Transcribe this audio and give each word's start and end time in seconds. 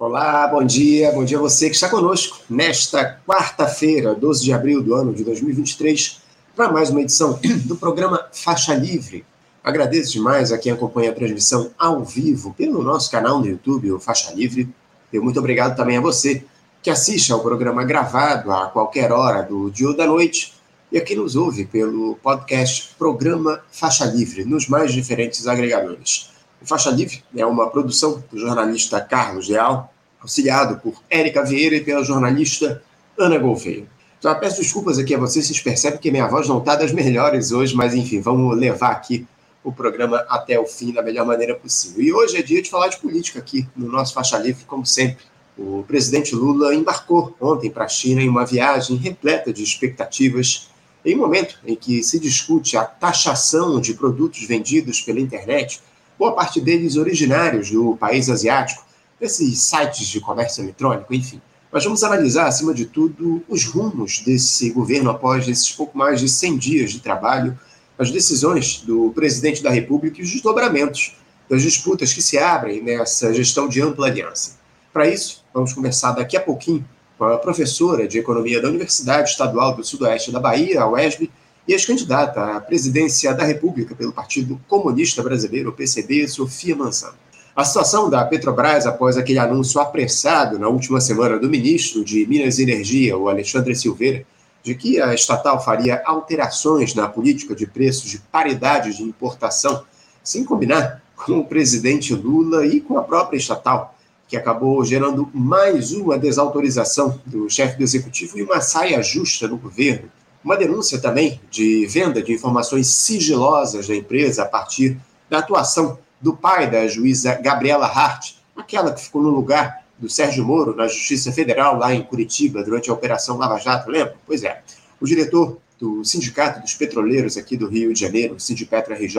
Olá, 0.00 0.46
bom 0.46 0.62
dia, 0.62 1.10
bom 1.10 1.24
dia 1.24 1.38
a 1.38 1.40
você 1.40 1.68
que 1.68 1.74
está 1.74 1.88
conosco 1.88 2.38
nesta 2.48 3.18
quarta-feira, 3.26 4.14
12 4.14 4.44
de 4.44 4.52
abril 4.52 4.80
do 4.80 4.94
ano 4.94 5.12
de 5.12 5.24
2023, 5.24 6.20
para 6.54 6.70
mais 6.70 6.88
uma 6.88 7.00
edição 7.00 7.36
do 7.66 7.74
programa 7.74 8.28
Faixa 8.32 8.74
Livre. 8.74 9.24
Agradeço 9.62 10.12
demais 10.12 10.52
a 10.52 10.58
quem 10.58 10.70
acompanha 10.70 11.10
a 11.10 11.14
transmissão 11.14 11.72
ao 11.76 12.04
vivo 12.04 12.54
pelo 12.56 12.80
nosso 12.80 13.10
canal 13.10 13.40
no 13.40 13.48
YouTube, 13.48 13.90
o 13.90 13.98
Faixa 13.98 14.32
Livre. 14.32 14.72
E 15.12 15.18
muito 15.18 15.40
obrigado 15.40 15.74
também 15.74 15.96
a 15.96 16.00
você 16.00 16.44
que 16.80 16.90
assiste 16.90 17.32
ao 17.32 17.40
programa 17.40 17.82
gravado 17.82 18.52
a 18.52 18.68
qualquer 18.68 19.10
hora 19.10 19.42
do 19.42 19.68
dia 19.68 19.88
ou 19.88 19.96
da 19.96 20.06
noite 20.06 20.54
e 20.92 20.98
a 20.98 21.00
quem 21.00 21.16
nos 21.16 21.34
ouve 21.34 21.64
pelo 21.64 22.14
podcast 22.22 22.94
Programa 22.96 23.64
Faixa 23.72 24.04
Livre, 24.04 24.44
nos 24.44 24.68
mais 24.68 24.92
diferentes 24.92 25.48
agregadores. 25.48 26.37
O 26.60 26.66
Faixa 26.66 26.90
Livre 26.90 27.22
é 27.36 27.46
uma 27.46 27.70
produção 27.70 28.22
do 28.30 28.38
jornalista 28.38 29.00
Carlos 29.00 29.48
Leal, 29.48 29.92
auxiliado 30.20 30.80
por 30.80 31.00
Érica 31.08 31.44
Vieira 31.44 31.76
e 31.76 31.84
pela 31.84 32.02
jornalista 32.02 32.82
Ana 33.16 33.38
Gouveia. 33.38 33.86
Já 34.20 34.34
peço 34.34 34.60
desculpas 34.60 34.98
aqui 34.98 35.14
a 35.14 35.18
vocês, 35.18 35.46
vocês 35.46 35.60
percebem 35.60 36.00
que 36.00 36.10
minha 36.10 36.26
voz 36.26 36.48
não 36.48 36.58
está 36.58 36.74
das 36.74 36.90
melhores 36.90 37.52
hoje, 37.52 37.76
mas 37.76 37.94
enfim, 37.94 38.20
vamos 38.20 38.56
levar 38.56 38.90
aqui 38.90 39.24
o 39.62 39.70
programa 39.70 40.24
até 40.28 40.58
o 40.58 40.66
fim 40.66 40.92
da 40.92 41.02
melhor 41.02 41.24
maneira 41.24 41.54
possível. 41.54 42.02
E 42.02 42.12
hoje 42.12 42.36
é 42.36 42.42
dia 42.42 42.60
de 42.60 42.68
falar 42.68 42.88
de 42.88 42.96
política 42.96 43.38
aqui 43.38 43.68
no 43.76 43.88
nosso 43.88 44.12
Faixa 44.12 44.36
Livre, 44.38 44.64
como 44.64 44.84
sempre. 44.84 45.24
O 45.56 45.84
presidente 45.86 46.34
Lula 46.34 46.74
embarcou 46.74 47.36
ontem 47.40 47.70
para 47.70 47.84
a 47.84 47.88
China 47.88 48.20
em 48.20 48.28
uma 48.28 48.44
viagem 48.44 48.96
repleta 48.96 49.52
de 49.52 49.62
expectativas, 49.62 50.68
em 51.04 51.14
um 51.14 51.18
momento 51.18 51.58
em 51.64 51.76
que 51.76 52.02
se 52.02 52.18
discute 52.18 52.76
a 52.76 52.84
taxação 52.84 53.80
de 53.80 53.94
produtos 53.94 54.44
vendidos 54.44 55.00
pela 55.00 55.20
internet, 55.20 55.80
boa 56.18 56.32
parte 56.32 56.60
deles 56.60 56.96
originários 56.96 57.70
do 57.70 57.96
país 57.96 58.28
asiático, 58.28 58.84
desses 59.20 59.60
sites 59.60 60.06
de 60.06 60.20
comércio 60.20 60.62
eletrônico, 60.62 61.14
enfim. 61.14 61.40
Mas 61.70 61.84
vamos 61.84 62.02
analisar, 62.02 62.46
acima 62.46 62.72
de 62.72 62.86
tudo, 62.86 63.42
os 63.48 63.64
rumos 63.66 64.22
desse 64.24 64.70
governo 64.70 65.10
após 65.10 65.46
esses 65.46 65.70
pouco 65.70 65.96
mais 65.96 66.20
de 66.20 66.28
100 66.28 66.56
dias 66.58 66.92
de 66.92 67.00
trabalho, 67.00 67.58
as 67.98 68.10
decisões 68.10 68.80
do 68.80 69.10
presidente 69.10 69.62
da 69.62 69.70
República 69.70 70.20
e 70.20 70.24
os 70.24 70.30
desdobramentos 70.30 71.16
das 71.48 71.62
disputas 71.62 72.12
que 72.12 72.22
se 72.22 72.38
abrem 72.38 72.82
nessa 72.82 73.32
gestão 73.34 73.68
de 73.68 73.82
ampla 73.82 74.06
aliança. 74.06 74.58
Para 74.92 75.08
isso, 75.08 75.44
vamos 75.52 75.72
conversar 75.72 76.12
daqui 76.12 76.36
a 76.36 76.40
pouquinho 76.40 76.84
com 77.18 77.24
a 77.24 77.38
professora 77.38 78.06
de 78.06 78.18
Economia 78.18 78.62
da 78.62 78.68
Universidade 78.68 79.30
Estadual 79.30 79.74
do 79.74 79.84
Sudoeste 79.84 80.30
da 80.30 80.38
Bahia, 80.38 80.82
a 80.82 80.88
UESB, 80.88 81.30
e 81.68 81.74
ex-candidata 81.74 82.56
à 82.56 82.60
presidência 82.62 83.34
da 83.34 83.44
República 83.44 83.94
pelo 83.94 84.10
Partido 84.10 84.58
Comunista 84.66 85.22
Brasileiro, 85.22 85.70
PCB, 85.70 86.26
Sofia 86.26 86.74
Manzano. 86.74 87.18
A 87.54 87.62
situação 87.62 88.08
da 88.08 88.24
Petrobras 88.24 88.86
após 88.86 89.18
aquele 89.18 89.38
anúncio 89.38 89.78
apressado 89.78 90.58
na 90.58 90.66
última 90.66 90.98
semana 90.98 91.38
do 91.38 91.50
ministro 91.50 92.02
de 92.02 92.26
Minas 92.26 92.58
e 92.58 92.62
Energia, 92.62 93.18
o 93.18 93.28
Alexandre 93.28 93.76
Silveira, 93.76 94.24
de 94.62 94.74
que 94.74 94.98
a 94.98 95.12
estatal 95.12 95.62
faria 95.62 96.02
alterações 96.06 96.94
na 96.94 97.06
política 97.06 97.54
de 97.54 97.66
preços 97.66 98.10
de 98.10 98.18
paridade 98.18 98.96
de 98.96 99.02
importação, 99.02 99.84
sem 100.24 100.44
combinar 100.44 101.02
com 101.14 101.40
o 101.40 101.44
presidente 101.44 102.14
Lula 102.14 102.64
e 102.64 102.80
com 102.80 102.96
a 102.96 103.02
própria 103.02 103.36
estatal, 103.36 103.94
que 104.26 104.38
acabou 104.38 104.82
gerando 104.84 105.28
mais 105.34 105.92
uma 105.92 106.18
desautorização 106.18 107.20
do 107.26 107.50
chefe 107.50 107.76
do 107.76 107.82
executivo 107.82 108.38
e 108.38 108.42
uma 108.42 108.62
saia 108.62 109.02
justa 109.02 109.46
no 109.46 109.58
governo. 109.58 110.08
Uma 110.44 110.56
denúncia 110.56 111.00
também 111.00 111.40
de 111.50 111.86
venda 111.86 112.22
de 112.22 112.32
informações 112.32 112.86
sigilosas 112.86 113.88
da 113.88 113.94
empresa 113.94 114.42
a 114.42 114.46
partir 114.46 114.98
da 115.28 115.38
atuação 115.38 115.98
do 116.20 116.36
pai 116.36 116.70
da 116.70 116.86
juíza 116.86 117.34
Gabriela 117.34 117.86
Hart, 117.86 118.34
aquela 118.56 118.92
que 118.92 119.02
ficou 119.02 119.22
no 119.22 119.30
lugar 119.30 119.84
do 119.98 120.08
Sérgio 120.08 120.44
Moro 120.44 120.74
na 120.74 120.86
Justiça 120.86 121.32
Federal 121.32 121.76
lá 121.76 121.92
em 121.92 122.02
Curitiba 122.02 122.62
durante 122.62 122.88
a 122.88 122.92
Operação 122.92 123.36
Lava 123.36 123.58
Jato, 123.58 123.90
lembra? 123.90 124.16
Pois 124.26 124.44
é. 124.44 124.62
O 125.00 125.06
diretor 125.06 125.58
do 125.78 126.04
Sindicato 126.04 126.60
dos 126.60 126.74
Petroleiros 126.74 127.36
aqui 127.36 127.56
do 127.56 127.68
Rio 127.68 127.92
de 127.92 128.00
Janeiro, 128.00 128.38
Sindipetra 128.38 128.96
RJ, 128.96 129.18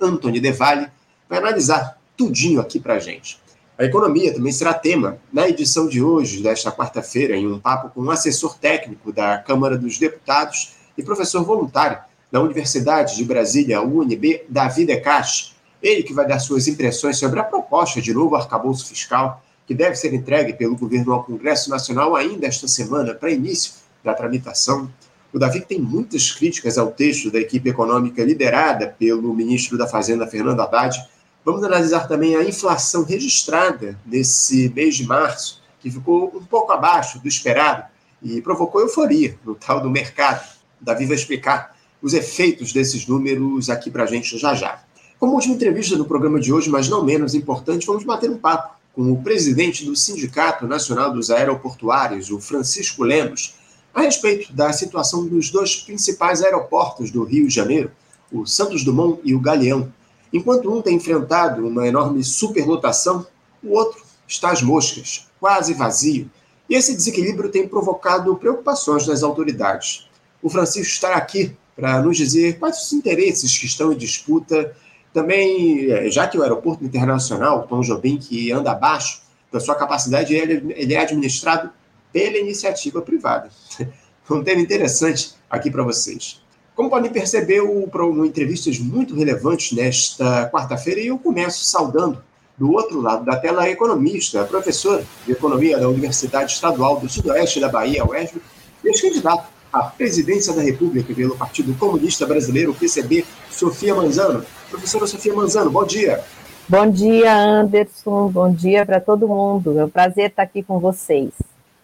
Antônio 0.00 0.40
Devalle, 0.40 0.88
vai 1.28 1.38
analisar 1.38 1.98
tudinho 2.16 2.60
aqui 2.60 2.80
para 2.80 2.98
gente. 2.98 3.38
A 3.78 3.84
economia 3.84 4.34
também 4.34 4.50
será 4.50 4.74
tema 4.74 5.18
na 5.32 5.48
edição 5.48 5.86
de 5.86 6.02
hoje, 6.02 6.42
desta 6.42 6.72
quarta-feira, 6.72 7.36
em 7.36 7.46
um 7.46 7.60
papo 7.60 7.90
com 7.90 8.02
um 8.02 8.10
assessor 8.10 8.58
técnico 8.58 9.12
da 9.12 9.38
Câmara 9.38 9.78
dos 9.78 10.00
Deputados 10.00 10.72
e 10.96 11.02
professor 11.02 11.44
voluntário 11.44 11.96
da 12.28 12.40
Universidade 12.40 13.14
de 13.14 13.24
Brasília, 13.24 13.80
UNB, 13.80 14.46
Davi 14.48 14.84
Decache, 14.84 15.52
ele 15.80 16.02
que 16.02 16.12
vai 16.12 16.26
dar 16.26 16.40
suas 16.40 16.66
impressões 16.66 17.18
sobre 17.18 17.38
a 17.38 17.44
proposta 17.44 18.02
de 18.02 18.12
novo 18.12 18.34
arcabouço 18.34 18.84
fiscal, 18.84 19.44
que 19.64 19.74
deve 19.74 19.94
ser 19.94 20.12
entregue 20.12 20.54
pelo 20.54 20.76
governo 20.76 21.12
ao 21.12 21.22
Congresso 21.22 21.70
Nacional 21.70 22.16
ainda 22.16 22.48
esta 22.48 22.66
semana, 22.66 23.14
para 23.14 23.30
início 23.30 23.74
da 24.02 24.12
tramitação. 24.12 24.90
O 25.32 25.38
Davi 25.38 25.60
tem 25.60 25.80
muitas 25.80 26.32
críticas 26.32 26.78
ao 26.78 26.90
texto 26.90 27.30
da 27.30 27.38
equipe 27.38 27.70
econômica 27.70 28.24
liderada 28.24 28.88
pelo 28.98 29.32
ministro 29.32 29.78
da 29.78 29.86
Fazenda, 29.86 30.26
Fernando 30.26 30.60
Haddad. 30.62 30.98
Vamos 31.48 31.64
analisar 31.64 32.06
também 32.06 32.36
a 32.36 32.44
inflação 32.44 33.04
registrada 33.04 33.98
nesse 34.04 34.68
mês 34.68 34.96
de 34.96 35.06
março, 35.06 35.62
que 35.80 35.90
ficou 35.90 36.30
um 36.36 36.44
pouco 36.44 36.70
abaixo 36.72 37.18
do 37.20 37.26
esperado 37.26 37.84
e 38.22 38.42
provocou 38.42 38.82
euforia 38.82 39.34
no 39.46 39.54
tal 39.54 39.80
do 39.80 39.88
mercado. 39.88 40.46
Davi 40.78 41.06
vai 41.06 41.16
explicar 41.16 41.74
os 42.02 42.12
efeitos 42.12 42.70
desses 42.70 43.06
números 43.06 43.70
aqui 43.70 43.90
para 43.90 44.02
a 44.02 44.06
gente 44.06 44.36
já 44.36 44.54
já. 44.54 44.82
Como 45.18 45.32
última 45.32 45.54
entrevista 45.54 45.96
do 45.96 46.04
programa 46.04 46.38
de 46.38 46.52
hoje, 46.52 46.68
mas 46.68 46.86
não 46.86 47.02
menos 47.02 47.34
importante, 47.34 47.86
vamos 47.86 48.04
bater 48.04 48.28
um 48.28 48.36
papo 48.36 48.76
com 48.94 49.10
o 49.10 49.22
presidente 49.22 49.86
do 49.86 49.96
Sindicato 49.96 50.66
Nacional 50.66 51.14
dos 51.14 51.30
Aeroportuários, 51.30 52.30
o 52.30 52.38
Francisco 52.38 53.02
Lemos, 53.02 53.54
a 53.94 54.02
respeito 54.02 54.52
da 54.52 54.70
situação 54.70 55.26
dos 55.26 55.48
dois 55.48 55.76
principais 55.76 56.42
aeroportos 56.42 57.10
do 57.10 57.24
Rio 57.24 57.48
de 57.48 57.54
Janeiro, 57.54 57.90
o 58.30 58.44
Santos 58.44 58.84
Dumont 58.84 59.18
e 59.24 59.34
o 59.34 59.40
Galeão. 59.40 59.90
Enquanto 60.32 60.72
um 60.72 60.82
tem 60.82 60.96
enfrentado 60.96 61.66
uma 61.66 61.86
enorme 61.86 62.22
superlotação, 62.22 63.26
o 63.62 63.72
outro 63.72 64.02
está 64.26 64.50
às 64.50 64.62
moscas, 64.62 65.26
quase 65.40 65.74
vazio. 65.74 66.30
E 66.68 66.74
esse 66.74 66.94
desequilíbrio 66.94 67.50
tem 67.50 67.66
provocado 67.66 68.36
preocupações 68.36 69.06
das 69.06 69.22
autoridades. 69.22 70.08
O 70.42 70.50
Francisco 70.50 70.92
está 70.92 71.14
aqui 71.14 71.56
para 71.74 72.02
nos 72.02 72.16
dizer 72.16 72.58
quais 72.58 72.82
os 72.82 72.92
interesses 72.92 73.56
que 73.56 73.66
estão 73.66 73.92
em 73.92 73.96
disputa 73.96 74.74
também, 75.12 75.90
é, 75.90 76.10
já 76.10 76.26
que 76.28 76.36
o 76.36 76.42
aeroporto 76.42 76.84
internacional, 76.84 77.66
Tom 77.66 77.80
Jobim, 77.80 78.18
que 78.18 78.52
anda 78.52 78.72
abaixo 78.72 79.22
da 79.50 79.58
sua 79.58 79.74
capacidade, 79.74 80.34
ele 80.34 80.94
é 80.94 80.98
administrado 80.98 81.70
pela 82.12 82.36
iniciativa 82.36 83.00
privada. 83.00 83.50
Um 84.30 84.44
tema 84.44 84.60
interessante 84.60 85.32
aqui 85.48 85.70
para 85.70 85.82
vocês. 85.82 86.42
Como 86.78 86.88
podem 86.88 87.10
perceber, 87.10 87.60
foram 87.90 88.24
entrevistas 88.24 88.78
muito 88.78 89.12
relevantes 89.12 89.76
nesta 89.76 90.48
quarta-feira 90.48 91.00
e 91.00 91.08
eu 91.08 91.18
começo 91.18 91.64
saudando, 91.64 92.22
do 92.56 92.70
outro 92.70 93.00
lado 93.00 93.24
da 93.24 93.34
tela, 93.36 93.64
a 93.64 93.68
economista, 93.68 94.42
a 94.42 94.44
professora 94.44 95.04
de 95.26 95.32
Economia 95.32 95.76
da 95.76 95.88
Universidade 95.88 96.52
Estadual 96.52 97.00
do 97.00 97.08
Sudoeste 97.08 97.58
da 97.58 97.68
Bahia, 97.68 98.06
UESB, 98.06 98.40
e 98.84 98.88
ex-candidato 98.90 99.48
à 99.72 99.82
presidência 99.86 100.52
da 100.52 100.62
República 100.62 101.12
pelo 101.12 101.36
Partido 101.36 101.74
Comunista 101.74 102.24
Brasileiro, 102.24 102.72
PCB, 102.72 103.24
Sofia 103.50 103.92
Manzano. 103.92 104.44
Professora 104.70 105.08
Sofia 105.08 105.34
Manzano, 105.34 105.72
bom 105.72 105.84
dia. 105.84 106.22
Bom 106.68 106.88
dia, 106.88 107.36
Anderson. 107.36 108.28
Bom 108.28 108.52
dia 108.52 108.86
para 108.86 109.00
todo 109.00 109.26
mundo. 109.26 109.76
É 109.76 109.84
um 109.84 109.90
prazer 109.90 110.30
estar 110.30 110.44
aqui 110.44 110.62
com 110.62 110.78
vocês. 110.78 111.30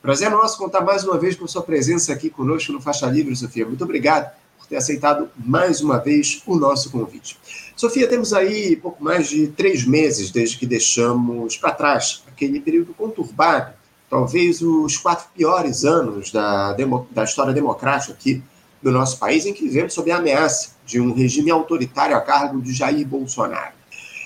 Prazer 0.01 0.31
nosso 0.31 0.57
contar 0.57 0.83
mais 0.83 1.03
uma 1.03 1.19
vez 1.19 1.35
com 1.35 1.49
sua 1.49 1.63
presença 1.63 2.13
aqui 2.13 2.31
conosco 2.31 2.73
no 2.73 2.81
Faixa 2.81 3.07
Livre, 3.07 3.35
Sofia. 3.35 3.67
Muito 3.67 3.83
obrigado 3.83 4.44
por 4.65 4.69
ter 4.69 4.77
aceitado 4.77 5.31
mais 5.37 5.81
uma 5.81 5.99
vez 5.99 6.43
o 6.47 6.57
nosso 6.57 6.91
convite. 6.91 7.39
Sofia, 7.77 8.09
temos 8.09 8.33
aí 8.33 8.77
pouco 8.77 9.03
mais 9.03 9.29
de 9.29 9.49
três 9.49 9.85
meses 9.85 10.31
desde 10.31 10.57
que 10.57 10.67
deixamos 10.67 11.57
para 11.57 11.73
trás 11.73 12.23
aquele 12.27 12.61
período 12.61 12.95
conturbado, 12.95 13.75
talvez 14.09 14.63
os 14.63 14.97
quatro 14.97 15.27
piores 15.35 15.85
anos 15.85 16.33
da, 16.33 16.75
da 17.11 17.25
história 17.25 17.53
democrática 17.53 18.13
aqui 18.13 18.43
do 18.83 18.91
nosso 18.91 19.19
país, 19.19 19.47
em 19.47 19.53
que 19.53 19.65
vivemos 19.65 19.95
sob 19.95 20.11
a 20.11 20.19
ameaça 20.19 20.71
de 20.87 21.01
um 21.01 21.13
regime 21.13 21.51
autoritário 21.51 22.17
a 22.17 22.21
cargo 22.21 22.61
de 22.61 22.73
Jair 22.73 23.07
Bolsonaro. 23.07 23.73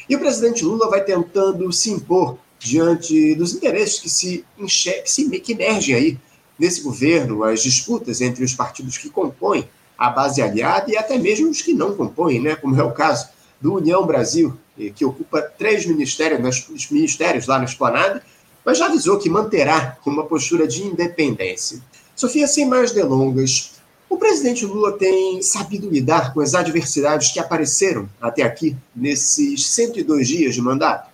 E 0.08 0.16
o 0.16 0.18
presidente 0.18 0.64
Lula 0.64 0.88
vai 0.88 1.04
tentando 1.04 1.70
se 1.72 1.90
impor 1.90 2.38
diante 2.58 3.34
dos 3.34 3.54
interesses 3.54 4.00
que 4.00 4.10
se, 4.10 4.44
que, 4.56 4.68
se 5.04 5.40
que 5.40 5.52
emergem 5.52 5.94
aí 5.94 6.18
nesse 6.58 6.82
governo, 6.82 7.44
as 7.44 7.62
disputas 7.62 8.20
entre 8.20 8.44
os 8.44 8.52
partidos 8.52 8.98
que 8.98 9.08
compõem 9.08 9.68
a 9.98 10.10
base 10.10 10.40
aliada 10.40 10.90
e 10.90 10.96
até 10.96 11.18
mesmo 11.18 11.50
os 11.50 11.60
que 11.60 11.74
não 11.74 11.94
compõem, 11.94 12.40
né, 12.40 12.54
como 12.54 12.80
é 12.80 12.84
o 12.84 12.92
caso 12.92 13.28
do 13.60 13.74
União 13.74 14.06
Brasil, 14.06 14.56
que 14.94 15.04
ocupa 15.04 15.42
três 15.42 15.84
ministérios, 15.84 16.88
ministérios 16.90 17.48
lá 17.48 17.58
na 17.58 17.64
esplanada, 17.64 18.22
mas 18.64 18.78
já 18.78 18.86
avisou 18.86 19.18
que 19.18 19.28
manterá 19.28 19.98
uma 20.06 20.24
postura 20.24 20.68
de 20.68 20.84
independência. 20.84 21.80
Sofia, 22.14 22.46
sem 22.46 22.66
mais 22.66 22.92
delongas, 22.92 23.72
o 24.08 24.16
presidente 24.16 24.64
Lula 24.64 24.96
tem 24.96 25.42
sabido 25.42 25.90
lidar 25.90 26.32
com 26.32 26.40
as 26.40 26.54
adversidades 26.54 27.32
que 27.32 27.40
apareceram 27.40 28.08
até 28.20 28.42
aqui 28.42 28.76
nesses 28.94 29.66
102 29.66 30.28
dias 30.28 30.54
de 30.54 30.62
mandato? 30.62 31.10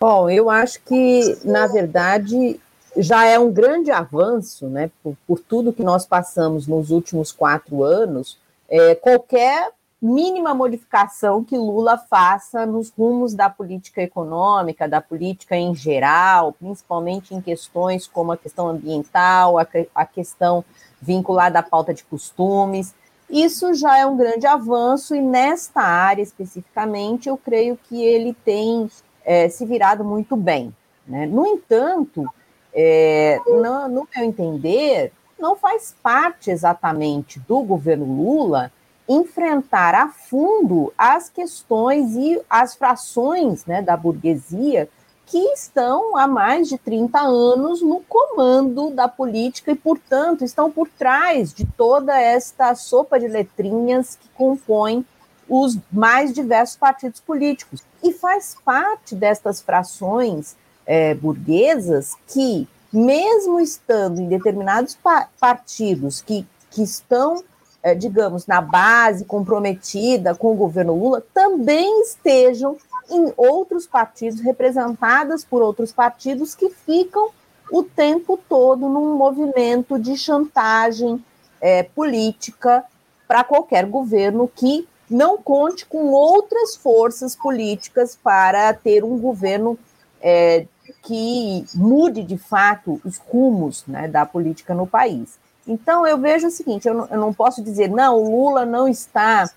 Bom, 0.00 0.28
eu 0.28 0.50
acho 0.50 0.80
que, 0.84 1.38
na 1.44 1.66
verdade, 1.68 2.58
já 2.96 3.26
é 3.26 3.38
um 3.38 3.50
grande 3.50 3.90
avanço, 3.90 4.66
né, 4.66 4.90
por, 5.02 5.16
por 5.26 5.38
tudo 5.38 5.72
que 5.72 5.82
nós 5.82 6.04
passamos 6.04 6.66
nos 6.66 6.90
últimos 6.90 7.32
quatro 7.32 7.82
anos, 7.82 8.38
é, 8.68 8.94
qualquer 8.94 9.70
mínima 10.00 10.52
modificação 10.52 11.44
que 11.44 11.56
Lula 11.56 11.96
faça 11.96 12.66
nos 12.66 12.90
rumos 12.90 13.34
da 13.34 13.48
política 13.48 14.02
econômica, 14.02 14.88
da 14.88 15.00
política 15.00 15.56
em 15.56 15.74
geral, 15.74 16.52
principalmente 16.52 17.34
em 17.34 17.40
questões 17.40 18.08
como 18.08 18.32
a 18.32 18.36
questão 18.36 18.68
ambiental, 18.68 19.58
a, 19.58 19.66
a 19.94 20.04
questão 20.04 20.64
vinculada 21.00 21.60
à 21.60 21.62
pauta 21.62 21.94
de 21.94 22.02
costumes. 22.02 22.92
Isso 23.30 23.72
já 23.74 23.96
é 23.96 24.04
um 24.04 24.16
grande 24.16 24.46
avanço, 24.46 25.14
e 25.14 25.22
nesta 25.22 25.80
área 25.80 26.22
especificamente, 26.22 27.28
eu 27.28 27.36
creio 27.36 27.78
que 27.88 28.02
ele 28.02 28.34
tem 28.44 28.90
é, 29.24 29.48
se 29.48 29.64
virado 29.64 30.04
muito 30.04 30.36
bem. 30.36 30.74
Né? 31.06 31.26
No 31.26 31.46
entanto, 31.46 32.26
é, 32.74 33.40
no, 33.46 33.88
no 33.88 34.08
meu 34.14 34.24
entender, 34.24 35.12
não 35.38 35.56
faz 35.56 35.94
parte 36.02 36.50
exatamente 36.50 37.40
do 37.40 37.62
governo 37.62 38.04
Lula 38.04 38.72
enfrentar 39.08 39.94
a 39.94 40.08
fundo 40.08 40.92
as 40.96 41.28
questões 41.28 42.14
e 42.14 42.40
as 42.48 42.74
frações 42.74 43.66
né, 43.66 43.82
da 43.82 43.96
burguesia 43.96 44.88
que 45.26 45.38
estão 45.52 46.16
há 46.16 46.26
mais 46.26 46.68
de 46.68 46.76
30 46.78 47.18
anos 47.18 47.80
no 47.80 48.00
comando 48.00 48.90
da 48.90 49.08
política 49.08 49.72
e, 49.72 49.74
portanto, 49.74 50.44
estão 50.44 50.70
por 50.70 50.88
trás 50.88 51.52
de 51.54 51.66
toda 51.66 52.18
esta 52.20 52.74
sopa 52.74 53.18
de 53.18 53.28
letrinhas 53.28 54.16
que 54.16 54.28
compõe 54.30 55.04
os 55.48 55.78
mais 55.90 56.32
diversos 56.32 56.76
partidos 56.76 57.20
políticos. 57.20 57.82
E 58.02 58.12
faz 58.12 58.56
parte 58.64 59.14
destas 59.14 59.60
frações 59.60 60.56
é, 60.86 61.14
burguesas 61.14 62.16
que, 62.26 62.68
mesmo 62.92 63.60
estando 63.60 64.20
em 64.20 64.28
determinados 64.28 64.94
pa 64.94 65.28
partidos 65.38 66.20
que, 66.20 66.46
que 66.70 66.82
estão 66.82 67.42
é, 67.82 67.94
digamos, 67.94 68.46
na 68.46 68.60
base 68.60 69.24
comprometida 69.24 70.34
com 70.34 70.52
o 70.52 70.56
governo 70.56 70.94
Lula, 70.94 71.22
também 71.34 72.02
estejam 72.02 72.76
em 73.10 73.32
outros 73.36 73.86
partidos, 73.86 74.40
representadas 74.40 75.44
por 75.44 75.60
outros 75.60 75.92
partidos 75.92 76.54
que 76.54 76.70
ficam 76.70 77.30
o 77.70 77.82
tempo 77.82 78.38
todo 78.48 78.88
num 78.88 79.16
movimento 79.16 79.98
de 79.98 80.16
chantagem 80.16 81.22
é, 81.60 81.82
política 81.82 82.84
para 83.26 83.42
qualquer 83.42 83.86
governo 83.86 84.46
que 84.46 84.86
não 85.10 85.36
conte 85.36 85.84
com 85.84 86.10
outras 86.10 86.76
forças 86.76 87.34
políticas 87.34 88.16
para 88.22 88.72
ter 88.72 89.02
um 89.04 89.18
governo 89.18 89.78
é, 90.20 90.66
que 91.02 91.64
mude 91.74 92.22
de 92.22 92.38
fato 92.38 93.00
os 93.04 93.18
rumos 93.18 93.84
né, 93.86 94.08
da 94.08 94.24
política 94.24 94.74
no 94.74 94.86
país. 94.86 95.38
Então, 95.66 96.06
eu 96.06 96.18
vejo 96.18 96.46
o 96.46 96.50
seguinte: 96.50 96.88
eu 96.88 96.94
não, 96.94 97.06
eu 97.06 97.18
não 97.18 97.32
posso 97.34 97.62
dizer, 97.62 97.88
não, 97.88 98.16
o 98.16 98.30
Lula 98.30 98.64
não 98.64 98.88
está 98.88 99.50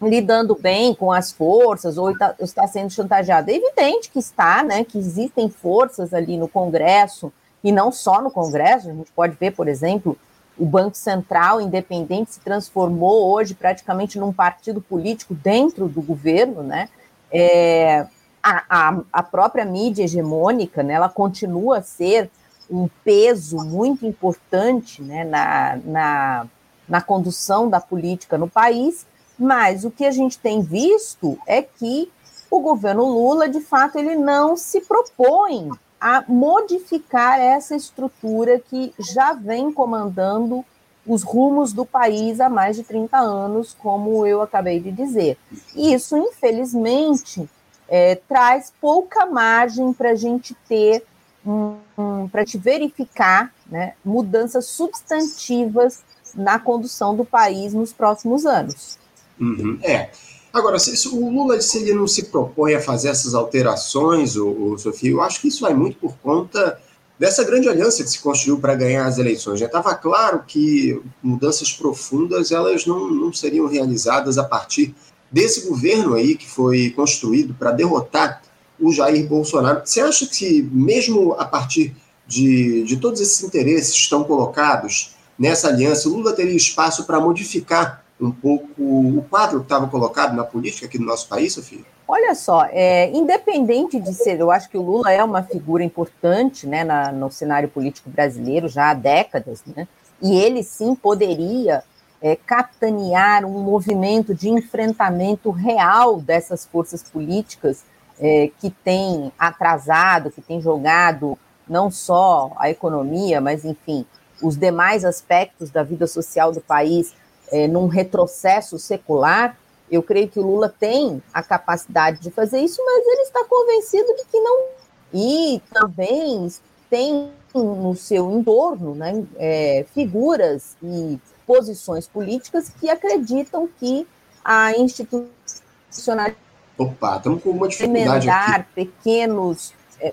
lidando 0.00 0.54
bem 0.54 0.94
com 0.94 1.12
as 1.12 1.32
forças 1.32 1.96
ou 1.96 2.10
está, 2.10 2.66
sendo 2.68 2.90
chantageado. 2.90 3.50
É 3.50 3.54
evidente 3.54 4.10
que 4.10 4.18
está, 4.18 4.62
né? 4.62 4.84
Que 4.84 4.98
existem 4.98 5.48
forças 5.48 6.12
ali 6.12 6.36
no 6.36 6.48
Congresso, 6.48 7.32
e 7.62 7.72
não 7.72 7.90
só 7.90 8.20
no 8.20 8.30
Congresso, 8.30 8.90
a 8.90 8.92
gente 8.92 9.10
pode 9.12 9.36
ver, 9.36 9.52
por 9.52 9.68
exemplo, 9.68 10.18
o 10.58 10.66
Banco 10.66 10.96
Central 10.96 11.60
Independente 11.60 12.34
se 12.34 12.40
transformou 12.40 13.32
hoje 13.32 13.54
praticamente 13.54 14.18
num 14.18 14.32
partido 14.32 14.80
político 14.80 15.34
dentro 15.34 15.88
do 15.88 16.02
governo, 16.02 16.62
né? 16.62 16.88
É, 17.32 18.06
a, 18.44 18.62
a, 18.68 19.00
a 19.10 19.22
própria 19.22 19.64
mídia 19.64 20.04
hegemônica, 20.04 20.82
né, 20.82 20.92
ela 20.92 21.08
continua 21.08 21.78
a 21.78 21.82
ser 21.82 22.30
um 22.70 22.88
peso 23.02 23.56
muito 23.56 24.04
importante 24.04 25.00
né, 25.02 25.24
na, 25.24 25.76
na, 25.82 26.46
na 26.86 27.00
condução 27.00 27.70
da 27.70 27.80
política 27.80 28.36
no 28.36 28.48
país, 28.48 29.06
mas 29.38 29.84
o 29.84 29.90
que 29.90 30.04
a 30.04 30.10
gente 30.10 30.38
tem 30.38 30.60
visto 30.60 31.38
é 31.46 31.62
que 31.62 32.12
o 32.50 32.60
governo 32.60 33.04
Lula, 33.04 33.48
de 33.48 33.60
fato, 33.60 33.98
ele 33.98 34.14
não 34.14 34.56
se 34.56 34.82
propõe 34.82 35.70
a 35.98 36.22
modificar 36.28 37.40
essa 37.40 37.74
estrutura 37.74 38.58
que 38.58 38.92
já 38.98 39.32
vem 39.32 39.72
comandando 39.72 40.62
os 41.06 41.22
rumos 41.22 41.72
do 41.72 41.84
país 41.84 42.40
há 42.40 42.48
mais 42.48 42.76
de 42.76 42.82
30 42.82 43.16
anos, 43.16 43.74
como 43.78 44.26
eu 44.26 44.42
acabei 44.42 44.80
de 44.80 44.92
dizer. 44.92 45.38
E 45.74 45.94
isso, 45.94 46.16
infelizmente, 46.16 47.48
é, 47.88 48.14
traz 48.14 48.72
pouca 48.80 49.26
margem 49.26 49.92
para 49.92 50.10
a 50.10 50.14
gente 50.14 50.54
ter 50.68 51.04
um, 51.46 51.76
um, 51.96 52.28
para 52.28 52.44
te 52.44 52.56
verificar 52.56 53.52
né, 53.66 53.94
mudanças 54.04 54.66
substantivas 54.66 56.02
na 56.34 56.58
condução 56.58 57.14
do 57.14 57.24
país 57.24 57.74
nos 57.74 57.92
próximos 57.92 58.46
anos. 58.46 58.98
Uhum, 59.38 59.78
é. 59.82 60.10
Agora, 60.52 60.78
se, 60.78 61.08
o 61.08 61.30
Lula 61.30 61.60
se 61.60 61.78
ele 61.78 61.92
não 61.94 62.06
se 62.06 62.26
propõe 62.26 62.74
a 62.74 62.80
fazer 62.80 63.08
essas 63.08 63.34
alterações, 63.34 64.36
o, 64.36 64.48
o 64.48 64.78
Sofia, 64.78 65.10
eu 65.10 65.20
acho 65.20 65.40
que 65.40 65.48
isso 65.48 65.62
vai 65.62 65.74
muito 65.74 65.98
por 65.98 66.16
conta 66.18 66.80
dessa 67.18 67.44
grande 67.44 67.68
aliança 67.68 68.02
que 68.02 68.10
se 68.10 68.20
construiu 68.20 68.58
para 68.58 68.74
ganhar 68.74 69.06
as 69.06 69.18
eleições. 69.18 69.60
Já 69.60 69.66
estava 69.66 69.94
claro 69.94 70.44
que 70.46 71.00
mudanças 71.22 71.72
profundas 71.72 72.52
elas 72.52 72.86
não, 72.86 73.10
não 73.10 73.32
seriam 73.32 73.66
realizadas 73.66 74.38
a 74.38 74.44
partir 74.44 74.94
desse 75.34 75.68
governo 75.68 76.14
aí 76.14 76.36
que 76.36 76.48
foi 76.48 76.90
construído 76.90 77.54
para 77.54 77.72
derrotar 77.72 78.40
o 78.80 78.92
Jair 78.92 79.26
Bolsonaro. 79.26 79.82
Você 79.84 80.00
acha 80.00 80.26
que, 80.26 80.62
mesmo 80.70 81.32
a 81.32 81.44
partir 81.44 81.92
de, 82.24 82.84
de 82.84 82.96
todos 82.98 83.20
esses 83.20 83.42
interesses 83.42 83.92
estão 83.92 84.22
colocados 84.22 85.16
nessa 85.36 85.66
aliança, 85.66 86.08
Lula 86.08 86.32
teria 86.32 86.54
espaço 86.54 87.04
para 87.04 87.18
modificar 87.18 88.04
um 88.20 88.30
pouco 88.30 88.68
o 88.78 89.26
quadro 89.28 89.58
que 89.58 89.64
estava 89.64 89.88
colocado 89.88 90.36
na 90.36 90.44
política 90.44 90.86
aqui 90.86 91.00
no 91.00 91.06
nosso 91.06 91.28
país, 91.28 91.52
Sofia? 91.52 91.80
Olha 92.06 92.32
só, 92.36 92.68
é, 92.70 93.10
independente 93.10 93.98
de 93.98 94.14
ser, 94.14 94.38
eu 94.38 94.52
acho 94.52 94.68
que 94.68 94.78
o 94.78 94.82
Lula 94.82 95.10
é 95.10 95.24
uma 95.24 95.42
figura 95.42 95.82
importante 95.82 96.64
né, 96.64 96.84
na, 96.84 97.10
no 97.10 97.28
cenário 97.28 97.68
político 97.68 98.08
brasileiro 98.08 98.68
já 98.68 98.90
há 98.90 98.94
décadas, 98.94 99.62
né, 99.66 99.88
e 100.22 100.38
ele 100.38 100.62
sim 100.62 100.94
poderia 100.94 101.82
é, 102.22 102.36
capitanear 102.36 103.44
um 103.44 103.62
movimento 103.62 104.34
de 104.34 104.48
enfrentamento 104.48 105.50
real 105.50 106.20
dessas 106.20 106.64
forças 106.64 107.02
políticas 107.02 107.84
é, 108.18 108.50
que 108.58 108.70
tem 108.70 109.32
atrasado, 109.38 110.30
que 110.30 110.40
tem 110.40 110.60
jogado 110.60 111.38
não 111.68 111.90
só 111.90 112.52
a 112.56 112.70
economia, 112.70 113.40
mas, 113.40 113.64
enfim, 113.64 114.06
os 114.42 114.56
demais 114.56 115.04
aspectos 115.04 115.70
da 115.70 115.82
vida 115.82 116.06
social 116.06 116.52
do 116.52 116.60
país 116.60 117.14
é, 117.50 117.66
num 117.66 117.86
retrocesso 117.86 118.78
secular, 118.78 119.56
eu 119.90 120.02
creio 120.02 120.28
que 120.28 120.38
o 120.38 120.42
Lula 120.42 120.68
tem 120.68 121.22
a 121.32 121.42
capacidade 121.42 122.20
de 122.20 122.30
fazer 122.30 122.58
isso, 122.60 122.82
mas 122.84 123.06
ele 123.06 123.22
está 123.22 123.44
convencido 123.44 124.14
de 124.16 124.24
que 124.24 124.40
não. 124.40 124.66
E 125.12 125.62
também 125.72 126.48
tem 126.90 127.30
no 127.54 127.94
seu 127.94 128.30
entorno 128.32 128.94
né, 128.94 129.24
é, 129.36 129.84
figuras 129.94 130.76
e 130.82 131.20
posições 131.46 132.06
políticas 132.06 132.70
que 132.80 132.88
acreditam 132.88 133.68
que 133.78 134.06
a 134.44 134.72
institucionalidade 134.72 136.44
Opa, 136.76 137.16
estamos 137.16 137.42
com 137.42 137.50
uma 137.50 137.68
dificuldade 137.68 138.26
Emendar 138.26 138.68
pequenos... 138.74 139.72
É... 140.00 140.12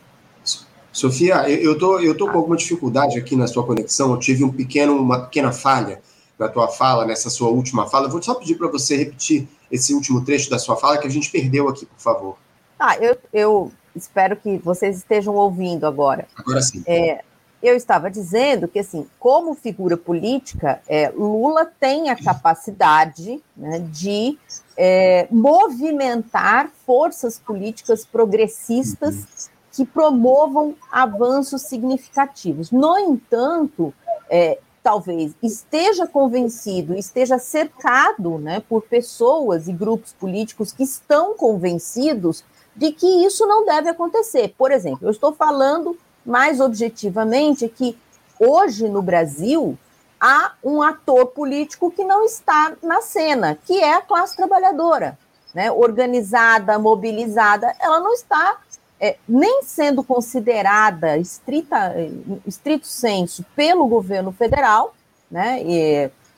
Sofia, 0.91 1.49
eu 1.49 1.77
tô, 1.77 1.99
eu 1.99 2.15
tô 2.15 2.29
com 2.29 2.37
alguma 2.37 2.55
dificuldade 2.55 3.17
aqui 3.17 3.35
na 3.35 3.47
sua 3.47 3.65
conexão, 3.65 4.11
eu 4.11 4.19
tive 4.19 4.43
um 4.43 4.51
pequeno, 4.51 4.95
uma 4.97 5.21
pequena 5.21 5.51
falha 5.51 6.01
na 6.37 6.47
tua 6.47 6.67
fala, 6.67 7.05
nessa 7.05 7.29
sua 7.29 7.49
última 7.49 7.87
fala. 7.87 8.07
Eu 8.07 8.11
vou 8.11 8.21
só 8.21 8.35
pedir 8.35 8.55
para 8.55 8.67
você 8.67 8.97
repetir 8.97 9.47
esse 9.71 9.93
último 9.93 10.23
trecho 10.23 10.49
da 10.49 10.59
sua 10.59 10.75
fala 10.75 10.97
que 10.97 11.07
a 11.07 11.09
gente 11.09 11.31
perdeu 11.31 11.67
aqui, 11.69 11.85
por 11.85 11.99
favor. 11.99 12.37
Ah, 12.79 12.97
eu, 12.97 13.17
eu 13.31 13.71
espero 13.95 14.35
que 14.35 14.57
vocês 14.57 14.97
estejam 14.97 15.35
ouvindo 15.35 15.85
agora. 15.85 16.27
Agora 16.35 16.61
sim. 16.61 16.83
É, 16.85 17.23
eu 17.61 17.75
estava 17.75 18.09
dizendo 18.09 18.67
que, 18.67 18.79
assim, 18.79 19.07
como 19.19 19.53
figura 19.53 19.95
política, 19.95 20.81
é, 20.87 21.09
Lula 21.09 21.65
tem 21.79 22.09
a 22.09 22.15
capacidade 22.15 23.41
né, 23.55 23.79
de 23.91 24.37
é, 24.75 25.27
movimentar 25.29 26.71
forças 26.85 27.37
políticas 27.37 28.03
progressistas 28.03 29.49
que 29.71 29.85
promovam 29.85 30.75
avanços 30.91 31.61
significativos. 31.61 32.71
No 32.71 32.97
entanto, 32.97 33.93
é, 34.29 34.59
talvez 34.81 35.33
esteja 35.41 36.07
convencido, 36.07 36.95
esteja 36.95 37.37
cercado 37.37 38.39
né, 38.39 38.61
por 38.67 38.81
pessoas 38.83 39.67
e 39.67 39.73
grupos 39.73 40.13
políticos 40.13 40.71
que 40.71 40.83
estão 40.83 41.35
convencidos 41.35 42.43
de 42.75 42.91
que 42.91 43.05
isso 43.25 43.45
não 43.45 43.65
deve 43.65 43.89
acontecer. 43.89 44.53
Por 44.57 44.71
exemplo, 44.71 45.07
eu 45.07 45.11
estou 45.11 45.33
falando 45.33 45.97
mais 46.25 46.59
objetivamente 46.59 47.67
que 47.67 47.97
hoje 48.39 48.87
no 48.87 49.01
Brasil 49.01 49.77
há 50.19 50.53
um 50.63 50.81
ator 50.81 51.27
político 51.27 51.91
que 51.91 52.03
não 52.03 52.23
está 52.23 52.73
na 52.83 53.01
cena, 53.01 53.57
que 53.65 53.79
é 53.79 53.95
a 53.95 54.01
classe 54.01 54.35
trabalhadora, 54.35 55.17
né? 55.53 55.71
organizada, 55.71 56.77
mobilizada, 56.77 57.75
ela 57.79 57.99
não 57.99 58.13
está 58.13 58.59
é, 58.99 59.17
nem 59.27 59.63
sendo 59.63 60.03
considerada 60.03 61.17
estrita, 61.17 61.95
estrito 62.45 62.85
senso 62.85 63.43
pelo 63.55 63.87
governo 63.87 64.31
federal, 64.31 64.93
né? 65.29 65.59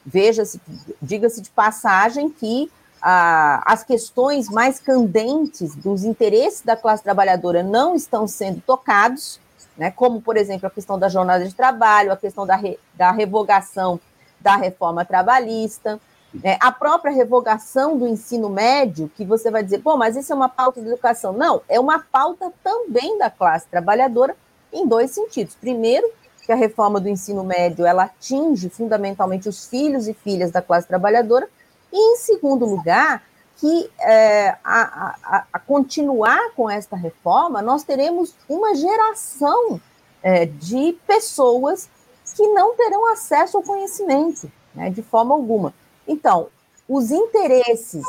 Veja-se, 0.05 0.61
diga-se 1.01 1.41
de 1.41 1.49
passagem 1.49 2.29
que 2.29 2.71
ah, 3.01 3.61
as 3.65 3.83
questões 3.83 4.49
mais 4.49 4.79
candentes 4.79 5.75
dos 5.75 6.05
interesses 6.05 6.61
da 6.61 6.77
classe 6.77 7.03
trabalhadora 7.03 7.61
não 7.61 7.95
estão 7.95 8.25
sendo 8.25 8.61
tocados, 8.61 9.41
né? 9.77 9.91
Como, 9.91 10.21
por 10.21 10.37
exemplo, 10.37 10.67
a 10.67 10.71
questão 10.71 10.97
da 10.97 11.09
jornada 11.09 11.45
de 11.45 11.53
trabalho, 11.53 12.11
a 12.11 12.17
questão 12.17 12.45
da, 12.45 12.55
re, 12.55 12.79
da 12.93 13.11
revogação 13.11 13.99
da 14.39 14.55
reforma 14.55 15.05
trabalhista, 15.05 15.99
é, 16.43 16.57
a 16.59 16.71
própria 16.71 17.11
revogação 17.11 17.97
do 17.97 18.07
ensino 18.07 18.49
médio, 18.49 19.11
que 19.15 19.23
você 19.23 19.51
vai 19.51 19.63
dizer, 19.63 19.79
pô, 19.79 19.95
mas 19.97 20.15
isso 20.15 20.31
é 20.31 20.35
uma 20.35 20.49
pauta 20.49 20.81
de 20.81 20.87
educação. 20.87 21.33
Não, 21.33 21.61
é 21.69 21.79
uma 21.79 21.99
pauta 21.99 22.51
também 22.63 23.17
da 23.17 23.29
classe 23.29 23.67
trabalhadora 23.67 24.35
em 24.71 24.87
dois 24.87 25.11
sentidos. 25.11 25.55
Primeiro, 25.55 26.09
que 26.43 26.51
a 26.51 26.55
reforma 26.55 26.99
do 26.99 27.07
ensino 27.07 27.43
médio 27.43 27.85
ela 27.85 28.03
atinge 28.03 28.69
fundamentalmente 28.69 29.47
os 29.47 29.67
filhos 29.67 30.07
e 30.07 30.13
filhas 30.13 30.51
da 30.51 30.61
classe 30.61 30.87
trabalhadora, 30.87 31.47
e 31.91 32.13
em 32.13 32.17
segundo 32.17 32.65
lugar, 32.65 33.23
que 33.63 33.89
é, 34.01 34.57
a, 34.61 35.15
a, 35.23 35.45
a, 35.53 35.57
continuar 35.57 36.51
com 36.53 36.69
esta 36.69 36.97
reforma, 36.97 37.61
nós 37.61 37.81
teremos 37.81 38.35
uma 38.49 38.75
geração 38.75 39.79
é, 40.21 40.45
de 40.45 40.97
pessoas 41.07 41.89
que 42.35 42.45
não 42.49 42.75
terão 42.75 43.09
acesso 43.09 43.55
ao 43.55 43.63
conhecimento, 43.63 44.51
né, 44.75 44.89
de 44.89 45.01
forma 45.01 45.33
alguma. 45.33 45.73
Então, 46.05 46.49
os 46.89 47.09
interesses 47.09 48.03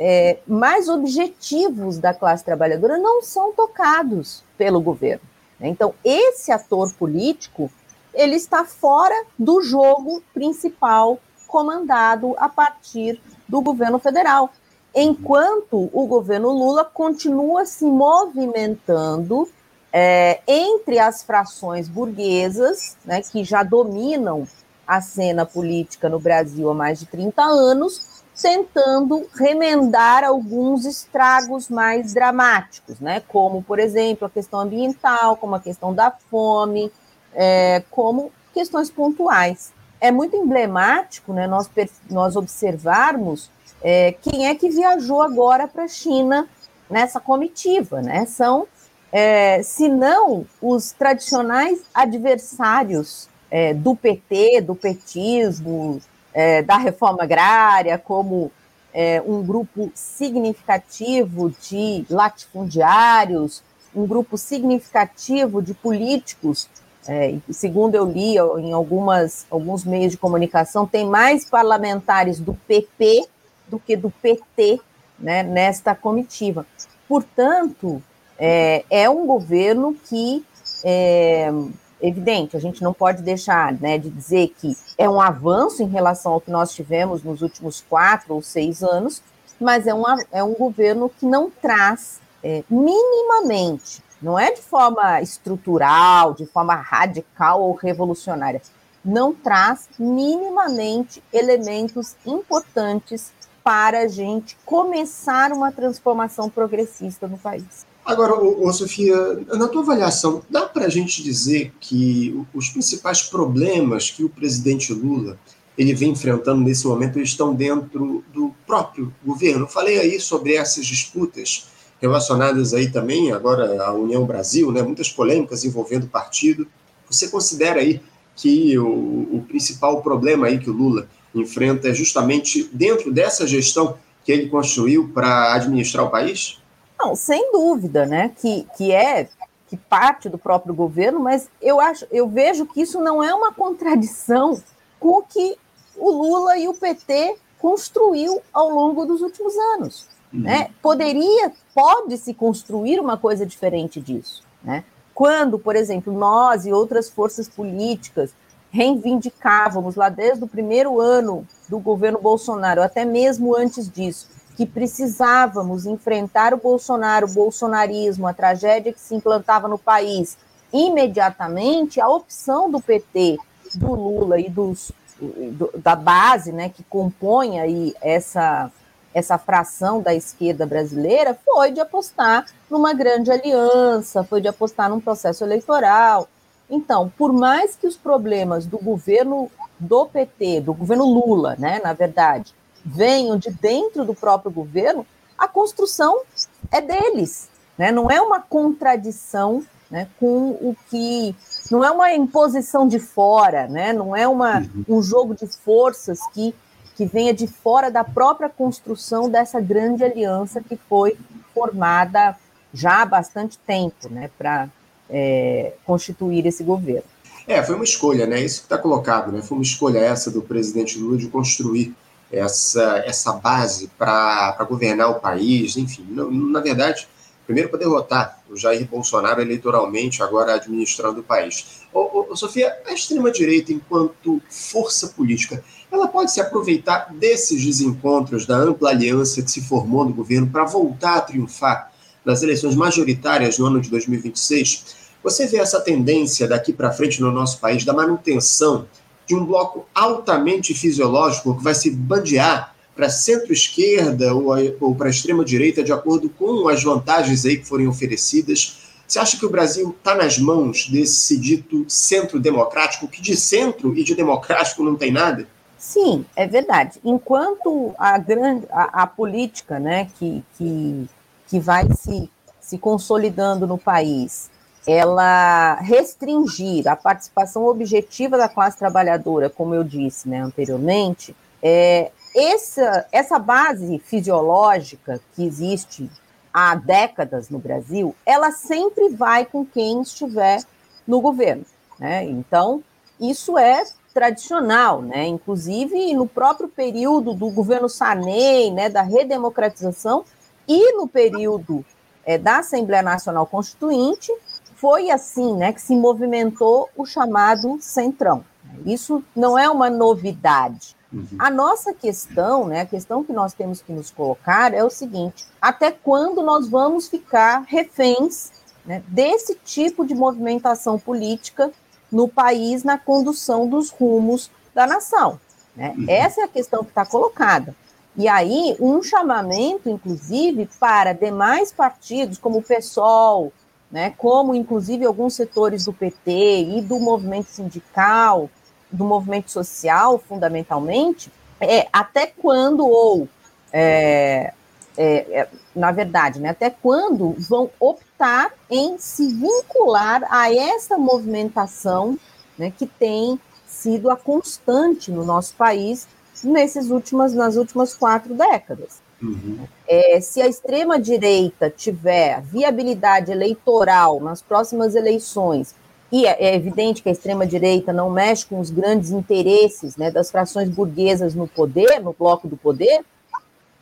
é, 0.00 0.38
mais 0.46 0.88
objetivos 0.88 1.98
da 1.98 2.14
classe 2.14 2.42
trabalhadora 2.42 2.96
não 2.96 3.20
são 3.20 3.52
tocados 3.52 4.42
pelo 4.56 4.80
governo. 4.80 5.28
Né? 5.60 5.68
Então, 5.68 5.94
esse 6.02 6.50
ator 6.50 6.90
político 6.94 7.70
ele 8.14 8.36
está 8.36 8.64
fora 8.64 9.26
do 9.38 9.60
jogo 9.60 10.22
principal 10.32 11.20
comandado 11.46 12.34
a 12.38 12.48
partir 12.48 13.20
do 13.46 13.60
governo 13.60 13.98
federal, 13.98 14.50
enquanto 14.94 15.90
o 15.92 16.06
governo 16.06 16.50
Lula 16.50 16.84
continua 16.84 17.64
se 17.64 17.84
movimentando 17.84 19.48
é, 19.92 20.40
entre 20.46 20.98
as 20.98 21.22
frações 21.22 21.88
burguesas, 21.88 22.96
né, 23.04 23.22
que 23.22 23.44
já 23.44 23.62
dominam 23.62 24.46
a 24.86 25.00
cena 25.00 25.46
política 25.46 26.08
no 26.08 26.18
Brasil 26.18 26.68
há 26.70 26.74
mais 26.74 27.00
de 27.00 27.06
30 27.06 27.42
anos, 27.42 28.14
tentando 28.40 29.26
remendar 29.34 30.24
alguns 30.24 30.84
estragos 30.84 31.68
mais 31.68 32.12
dramáticos, 32.12 32.98
né? 32.98 33.22
como, 33.28 33.62
por 33.62 33.78
exemplo, 33.78 34.26
a 34.26 34.30
questão 34.30 34.60
ambiental, 34.60 35.36
como 35.36 35.54
a 35.54 35.60
questão 35.60 35.94
da 35.94 36.10
fome, 36.10 36.90
é, 37.32 37.82
como 37.90 38.32
questões 38.52 38.90
pontuais. 38.90 39.72
É 40.00 40.10
muito 40.10 40.36
emblemático 40.36 41.32
né, 41.32 41.46
nós, 41.46 41.70
nós 42.10 42.36
observarmos 42.36 43.48
é, 43.84 44.12
quem 44.12 44.46
é 44.46 44.54
que 44.54 44.70
viajou 44.70 45.20
agora 45.20 45.68
para 45.68 45.84
a 45.84 45.88
China 45.88 46.48
nessa 46.88 47.20
comitiva. 47.20 48.00
Né? 48.00 48.24
São, 48.24 48.66
é, 49.12 49.62
se 49.62 49.88
não 49.88 50.46
os 50.60 50.92
tradicionais 50.92 51.82
adversários 51.92 53.28
é, 53.50 53.74
do 53.74 53.94
PT, 53.94 54.62
do 54.62 54.74
petismo, 54.74 56.00
é, 56.32 56.62
da 56.62 56.78
reforma 56.78 57.22
agrária, 57.22 57.98
como 57.98 58.50
é, 58.92 59.22
um 59.26 59.42
grupo 59.42 59.92
significativo 59.94 61.54
de 61.68 62.06
latifundiários, 62.08 63.62
um 63.94 64.06
grupo 64.06 64.38
significativo 64.38 65.60
de 65.60 65.74
políticos 65.74 66.68
é, 67.06 67.36
segundo 67.50 67.94
eu 67.94 68.10
li 68.10 68.38
em 68.38 68.72
algumas, 68.72 69.46
alguns 69.50 69.84
meios 69.84 70.12
de 70.12 70.16
comunicação, 70.16 70.86
tem 70.86 71.06
mais 71.06 71.44
parlamentares 71.44 72.40
do 72.40 72.54
PP 72.66 73.28
do 73.68 73.78
que 73.78 73.96
do 73.96 74.10
PT 74.10 74.80
né, 75.18 75.42
nesta 75.42 75.94
comitiva. 75.94 76.66
Portanto, 77.08 78.02
é, 78.38 78.84
é 78.90 79.08
um 79.08 79.26
governo 79.26 79.94
que, 79.94 80.44
é, 80.84 81.52
evidente, 82.00 82.56
a 82.56 82.60
gente 82.60 82.82
não 82.82 82.92
pode 82.92 83.22
deixar 83.22 83.72
né, 83.74 83.98
de 83.98 84.10
dizer 84.10 84.54
que 84.58 84.76
é 84.98 85.08
um 85.08 85.20
avanço 85.20 85.82
em 85.82 85.88
relação 85.88 86.32
ao 86.32 86.40
que 86.40 86.50
nós 86.50 86.72
tivemos 86.72 87.22
nos 87.22 87.42
últimos 87.42 87.84
quatro 87.88 88.34
ou 88.34 88.42
seis 88.42 88.82
anos, 88.82 89.22
mas 89.60 89.86
é, 89.86 89.94
uma, 89.94 90.16
é 90.32 90.42
um 90.42 90.54
governo 90.54 91.08
que 91.08 91.26
não 91.26 91.50
traz 91.50 92.20
é, 92.42 92.62
minimamente 92.68 94.02
não 94.24 94.38
é 94.38 94.50
de 94.52 94.62
forma 94.62 95.20
estrutural, 95.20 96.32
de 96.32 96.46
forma 96.46 96.74
radical 96.74 97.60
ou 97.60 97.74
revolucionária. 97.74 98.62
Não 99.04 99.34
traz 99.34 99.86
minimamente 99.98 101.22
elementos 101.30 102.16
importantes 102.24 103.34
para 103.64 104.00
a 104.00 104.08
gente 104.08 104.58
começar 104.66 105.50
uma 105.50 105.72
transformação 105.72 106.50
progressista 106.50 107.26
no 107.26 107.38
país. 107.38 107.86
Agora, 108.04 108.34
ô, 108.34 108.66
ô, 108.66 108.72
Sofia, 108.72 109.16
na 109.54 109.66
tua 109.66 109.80
avaliação, 109.80 110.42
dá 110.50 110.66
para 110.66 110.84
a 110.84 110.90
gente 110.90 111.22
dizer 111.22 111.72
que 111.80 112.38
os 112.52 112.68
principais 112.68 113.22
problemas 113.22 114.10
que 114.10 114.22
o 114.22 114.28
presidente 114.28 114.92
Lula 114.92 115.38
ele 115.76 115.94
vem 115.94 116.10
enfrentando 116.10 116.60
nesse 116.60 116.86
momento 116.86 117.18
estão 117.18 117.54
dentro 117.54 118.22
do 118.32 118.54
próprio 118.66 119.12
governo? 119.24 119.64
Eu 119.64 119.68
falei 119.68 119.98
aí 119.98 120.20
sobre 120.20 120.54
essas 120.54 120.84
disputas 120.84 121.66
relacionadas 122.00 122.74
aí 122.74 122.90
também 122.90 123.32
agora 123.32 123.82
à 123.82 123.92
União 123.92 124.26
Brasil, 124.26 124.70
né, 124.70 124.82
muitas 124.82 125.10
polêmicas 125.10 125.64
envolvendo 125.64 126.04
o 126.04 126.08
partido. 126.08 126.68
Você 127.10 127.28
considera 127.28 127.80
aí 127.80 128.02
que 128.36 128.78
o, 128.78 128.86
o 129.32 129.44
principal 129.48 130.02
problema 130.02 130.48
aí 130.48 130.58
que 130.58 130.68
o 130.68 130.72
Lula 130.72 131.08
enfrenta 131.40 131.88
é 131.88 131.94
justamente 131.94 132.68
dentro 132.72 133.12
dessa 133.12 133.46
gestão 133.46 133.96
que 134.24 134.32
ele 134.32 134.48
construiu 134.48 135.10
para 135.12 135.54
administrar 135.54 136.04
o 136.04 136.10
país? 136.10 136.58
Não, 136.98 137.14
sem 137.14 137.52
dúvida, 137.52 138.06
né? 138.06 138.32
Que, 138.40 138.66
que 138.76 138.92
é 138.92 139.28
que 139.68 139.76
parte 139.76 140.28
do 140.28 140.38
próprio 140.38 140.74
governo, 140.74 141.20
mas 141.20 141.48
eu 141.60 141.80
acho, 141.80 142.06
eu 142.10 142.28
vejo 142.28 142.66
que 142.66 142.80
isso 142.80 143.00
não 143.00 143.22
é 143.22 143.34
uma 143.34 143.52
contradição 143.52 144.62
com 145.00 145.18
o 145.18 145.22
que 145.22 145.56
o 145.96 146.10
Lula 146.10 146.56
e 146.58 146.68
o 146.68 146.74
PT 146.74 147.36
construiu 147.58 148.40
ao 148.52 148.68
longo 148.70 149.04
dos 149.04 149.20
últimos 149.20 149.54
anos. 149.74 150.08
Né? 150.32 150.70
Poderia, 150.82 151.52
pode-se 151.72 152.34
construir 152.34 152.98
uma 152.98 153.16
coisa 153.16 153.46
diferente 153.46 154.00
disso. 154.00 154.42
Né? 154.62 154.84
Quando, 155.14 155.58
por 155.58 155.76
exemplo, 155.76 156.12
nós 156.12 156.66
e 156.66 156.72
outras 156.72 157.08
forças 157.08 157.48
políticas 157.48 158.34
reivindicávamos 158.74 159.94
lá 159.94 160.08
desde 160.08 160.42
o 160.42 160.48
primeiro 160.48 161.00
ano 161.00 161.46
do 161.68 161.78
governo 161.78 162.18
Bolsonaro, 162.20 162.82
até 162.82 163.04
mesmo 163.04 163.56
antes 163.56 163.88
disso, 163.88 164.28
que 164.56 164.66
precisávamos 164.66 165.86
enfrentar 165.86 166.52
o 166.52 166.56
Bolsonaro, 166.56 167.28
o 167.28 167.32
bolsonarismo, 167.32 168.26
a 168.26 168.34
tragédia 168.34 168.92
que 168.92 168.98
se 168.98 169.14
implantava 169.14 169.68
no 169.68 169.78
país 169.78 170.36
imediatamente, 170.72 172.00
a 172.00 172.08
opção 172.08 172.68
do 172.68 172.80
PT, 172.80 173.38
do 173.76 173.94
Lula 173.94 174.40
e 174.40 174.50
dos, 174.50 174.90
do, 175.20 175.70
da 175.78 175.94
base 175.94 176.50
né, 176.50 176.68
que 176.68 176.82
compõe 176.82 177.60
aí 177.60 177.94
essa 178.02 178.72
essa 179.14 179.38
fração 179.38 180.02
da 180.02 180.12
esquerda 180.12 180.66
brasileira 180.66 181.38
foi 181.44 181.70
de 181.70 181.78
apostar 181.78 182.46
numa 182.68 182.92
grande 182.92 183.30
aliança, 183.30 184.24
foi 184.24 184.40
de 184.40 184.48
apostar 184.48 184.90
num 184.90 184.98
processo 184.98 185.44
eleitoral. 185.44 186.28
Então, 186.68 187.12
por 187.16 187.32
mais 187.32 187.76
que 187.76 187.86
os 187.86 187.96
problemas 187.96 188.66
do 188.66 188.78
governo 188.78 189.50
do 189.78 190.06
PT, 190.06 190.62
do 190.62 190.74
governo 190.74 191.04
Lula, 191.04 191.56
né, 191.58 191.80
na 191.82 191.92
verdade, 191.92 192.54
venham 192.84 193.36
de 193.36 193.50
dentro 193.50 194.04
do 194.04 194.14
próprio 194.14 194.50
governo, 194.50 195.06
a 195.36 195.48
construção 195.48 196.22
é 196.70 196.80
deles, 196.80 197.48
né? 197.76 197.90
Não 197.90 198.10
é 198.10 198.20
uma 198.20 198.40
contradição, 198.40 199.62
né, 199.90 200.08
com 200.18 200.50
o 200.50 200.76
que 200.88 201.34
não 201.70 201.84
é 201.84 201.90
uma 201.90 202.12
imposição 202.14 202.86
de 202.86 202.98
fora, 202.98 203.66
né? 203.66 203.92
Não 203.92 204.14
é 204.14 204.28
uma, 204.28 204.58
uhum. 204.58 204.84
um 204.88 205.02
jogo 205.02 205.34
de 205.34 205.46
forças 205.46 206.20
que 206.32 206.54
que 206.94 207.04
venha 207.04 207.34
de 207.34 207.46
fora 207.46 207.90
da 207.90 208.04
própria 208.04 208.48
construção 208.48 209.28
dessa 209.28 209.60
grande 209.60 210.04
aliança 210.04 210.60
que 210.60 210.76
foi 210.88 211.18
formada 211.52 212.36
já 212.72 213.02
há 213.02 213.06
bastante 213.06 213.58
tempo, 213.58 214.08
né, 214.08 214.30
para 214.36 214.68
é, 215.16 215.72
constituir 215.86 216.44
esse 216.44 216.64
governo. 216.64 217.04
É, 217.46 217.62
foi 217.62 217.76
uma 217.76 217.84
escolha, 217.84 218.26
né? 218.26 218.42
Isso 218.42 218.60
que 218.60 218.66
está 218.66 218.76
colocado, 218.76 219.30
né? 219.30 219.40
Foi 219.40 219.56
uma 219.56 219.62
escolha 219.62 219.98
essa 219.98 220.28
do 220.28 220.42
presidente 220.42 220.98
Lula 220.98 221.16
de 221.16 221.28
construir 221.28 221.94
essa, 222.32 223.04
essa 223.06 223.32
base 223.34 223.88
para 223.96 224.56
governar 224.68 225.10
o 225.10 225.20
país, 225.20 225.76
enfim. 225.76 226.04
Na, 226.08 226.60
verdade, 226.60 227.06
primeiro 227.46 227.68
para 227.68 227.78
derrotar 227.78 228.40
o 228.50 228.56
Jair 228.56 228.88
Bolsonaro 228.88 229.40
eleitoralmente, 229.40 230.20
agora 230.20 230.54
administrando 230.54 231.20
o 231.20 231.22
país. 231.22 231.82
Ô, 231.92 232.26
ô, 232.30 232.36
Sofia, 232.36 232.74
a 232.84 232.92
extrema-direita, 232.92 233.72
enquanto 233.72 234.42
força 234.50 235.08
política, 235.08 235.62
ela 235.92 236.08
pode 236.08 236.32
se 236.32 236.40
aproveitar 236.40 237.14
desses 237.14 237.64
desencontros, 237.64 238.46
da 238.46 238.56
ampla 238.56 238.90
aliança 238.90 239.42
que 239.42 239.50
se 239.50 239.60
formou 239.60 240.04
no 240.04 240.12
governo, 240.12 240.48
para 240.48 240.64
voltar 240.64 241.18
a 241.18 241.20
triunfar 241.20 241.92
nas 242.24 242.42
eleições 242.42 242.74
majoritárias 242.74 243.58
no 243.58 243.66
ano 243.66 243.80
de 243.80 243.90
2026, 243.90 245.03
você 245.24 245.46
vê 245.46 245.56
essa 245.56 245.80
tendência 245.80 246.46
daqui 246.46 246.70
para 246.70 246.92
frente 246.92 247.18
no 247.18 247.32
nosso 247.32 247.58
país 247.58 247.82
da 247.82 247.94
manutenção 247.94 248.86
de 249.26 249.34
um 249.34 249.42
bloco 249.42 249.86
altamente 249.94 250.74
fisiológico 250.74 251.56
que 251.56 251.64
vai 251.64 251.74
se 251.74 251.90
bandear 251.90 252.74
para 252.94 253.08
centro-esquerda 253.08 254.34
ou, 254.34 254.52
ou 254.80 254.94
para 254.94 255.08
extrema-direita 255.08 255.82
de 255.82 255.92
acordo 255.92 256.28
com 256.28 256.68
as 256.68 256.84
vantagens 256.84 257.46
aí 257.46 257.56
que 257.56 257.66
forem 257.66 257.88
oferecidas? 257.88 258.76
Você 259.08 259.18
acha 259.18 259.38
que 259.38 259.46
o 259.46 259.50
Brasil 259.50 259.94
está 259.98 260.14
nas 260.14 260.38
mãos 260.38 260.88
desse 260.90 261.38
dito 261.38 261.86
centro 261.88 262.38
democrático, 262.38 263.08
que 263.08 263.22
de 263.22 263.34
centro 263.34 263.96
e 263.96 264.04
de 264.04 264.14
democrático 264.14 264.84
não 264.84 264.94
tem 264.94 265.10
nada? 265.10 265.48
Sim, 265.78 266.24
é 266.36 266.46
verdade. 266.46 267.00
Enquanto 267.02 267.94
a, 267.98 268.18
grande, 268.18 268.66
a, 268.70 269.02
a 269.02 269.06
política 269.06 269.78
né, 269.78 270.08
que, 270.18 270.44
que, 270.56 271.06
que 271.48 271.60
vai 271.60 271.86
se, 271.94 272.30
se 272.60 272.78
consolidando 272.78 273.66
no 273.66 273.76
país, 273.76 274.50
ela 274.86 275.76
restringir 275.76 276.86
a 276.86 276.96
participação 276.96 277.66
objetiva 277.66 278.36
da 278.36 278.48
classe 278.48 278.78
trabalhadora, 278.78 279.48
como 279.48 279.74
eu 279.74 279.82
disse 279.82 280.28
né, 280.28 280.40
anteriormente, 280.40 281.34
é, 281.62 282.10
essa, 282.34 283.06
essa 283.10 283.38
base 283.38 283.98
fisiológica 283.98 285.20
que 285.34 285.44
existe 285.46 286.10
há 286.52 286.74
décadas 286.74 287.48
no 287.48 287.58
Brasil, 287.58 288.14
ela 288.26 288.52
sempre 288.52 289.08
vai 289.10 289.46
com 289.46 289.64
quem 289.64 290.02
estiver 290.02 290.62
no 291.06 291.20
governo. 291.20 291.64
Né? 291.98 292.24
Então, 292.24 292.82
isso 293.18 293.56
é 293.56 293.84
tradicional, 294.12 295.02
né? 295.02 295.26
Inclusive 295.26 296.14
no 296.14 296.28
próprio 296.28 296.68
período 296.68 297.34
do 297.34 297.50
governo 297.50 297.88
Sarney, 297.88 298.70
né, 298.70 298.88
da 298.88 299.02
redemocratização, 299.02 300.24
e 300.68 300.92
no 300.92 301.08
período 301.08 301.84
é, 302.24 302.38
da 302.38 302.58
Assembleia 302.58 303.02
Nacional 303.02 303.44
Constituinte, 303.46 304.32
foi 304.76 305.10
assim, 305.10 305.56
né, 305.56 305.72
que 305.72 305.80
se 305.80 305.94
movimentou 305.96 306.88
o 306.96 307.04
chamado 307.04 307.78
centrão. 307.80 308.44
Isso 308.84 309.22
não 309.34 309.58
é 309.58 309.68
uma 309.68 309.88
novidade. 309.88 310.96
Uhum. 311.12 311.26
A 311.38 311.50
nossa 311.50 311.94
questão, 311.94 312.66
né, 312.66 312.80
a 312.80 312.86
questão 312.86 313.22
que 313.22 313.32
nós 313.32 313.52
temos 313.52 313.80
que 313.80 313.92
nos 313.92 314.10
colocar 314.10 314.74
é 314.74 314.82
o 314.82 314.90
seguinte: 314.90 315.46
até 315.62 315.90
quando 315.90 316.42
nós 316.42 316.68
vamos 316.68 317.08
ficar 317.08 317.64
reféns 317.68 318.50
né, 318.84 319.02
desse 319.06 319.54
tipo 319.64 320.04
de 320.04 320.14
movimentação 320.14 320.98
política 320.98 321.70
no 322.10 322.28
país 322.28 322.82
na 322.82 322.98
condução 322.98 323.68
dos 323.68 323.90
rumos 323.90 324.50
da 324.74 324.86
nação. 324.86 325.40
Né? 325.76 325.94
Uhum. 325.96 326.06
Essa 326.08 326.42
é 326.42 326.44
a 326.44 326.48
questão 326.48 326.82
que 326.82 326.90
está 326.90 327.06
colocada. 327.06 327.74
E 328.16 328.28
aí, 328.28 328.76
um 328.78 329.02
chamamento, 329.02 329.88
inclusive, 329.88 330.68
para 330.78 331.12
demais 331.12 331.72
partidos, 331.72 332.38
como 332.38 332.58
o 332.58 332.62
PSOL, 332.62 333.52
né, 333.94 334.12
como 334.18 334.56
inclusive 334.56 335.06
alguns 335.06 335.34
setores 335.34 335.84
do 335.84 335.92
PT 335.92 336.32
e 336.78 336.80
do 336.80 336.98
movimento 336.98 337.46
sindical, 337.46 338.50
do 338.90 339.04
movimento 339.04 339.52
social, 339.52 340.18
fundamentalmente, 340.18 341.30
é 341.60 341.86
até 341.92 342.26
quando 342.26 342.84
ou 342.84 343.28
é, 343.72 344.52
é, 344.96 345.14
é, 345.38 345.48
na 345.76 345.92
verdade, 345.92 346.40
né, 346.40 346.48
até 346.48 346.70
quando 346.70 347.36
vão 347.38 347.70
optar 347.78 348.52
em 348.68 348.98
se 348.98 349.28
vincular 349.28 350.24
a 350.28 350.52
essa 350.52 350.98
movimentação 350.98 352.18
né, 352.58 352.72
que 352.76 352.86
tem 352.86 353.38
sido 353.64 354.10
a 354.10 354.16
constante 354.16 355.12
no 355.12 355.24
nosso 355.24 355.54
país 355.54 356.08
nesses 356.42 356.90
últimas, 356.90 357.32
nas 357.32 357.54
últimas 357.54 357.94
quatro 357.94 358.34
décadas. 358.34 359.03
Uhum. 359.22 359.60
É, 359.86 360.20
se 360.20 360.40
a 360.40 360.46
extrema-direita 360.46 361.70
tiver 361.70 362.40
viabilidade 362.42 363.30
eleitoral 363.32 364.20
nas 364.20 364.42
próximas 364.42 364.94
eleições, 364.94 365.74
e 366.12 366.26
é, 366.26 366.50
é 366.50 366.54
evidente 366.54 367.02
que 367.02 367.08
a 367.08 367.12
extrema-direita 367.12 367.92
não 367.92 368.10
mexe 368.10 368.46
com 368.46 368.60
os 368.60 368.70
grandes 368.70 369.10
interesses 369.10 369.96
né, 369.96 370.10
das 370.10 370.30
frações 370.30 370.68
burguesas 370.68 371.34
no 371.34 371.48
poder, 371.48 372.00
no 372.00 372.12
bloco 372.12 372.46
do 372.46 372.56
poder, 372.56 373.04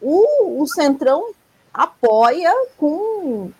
o, 0.00 0.62
o 0.62 0.66
Centrão 0.66 1.32
apoia 1.72 2.52
com 2.76 3.50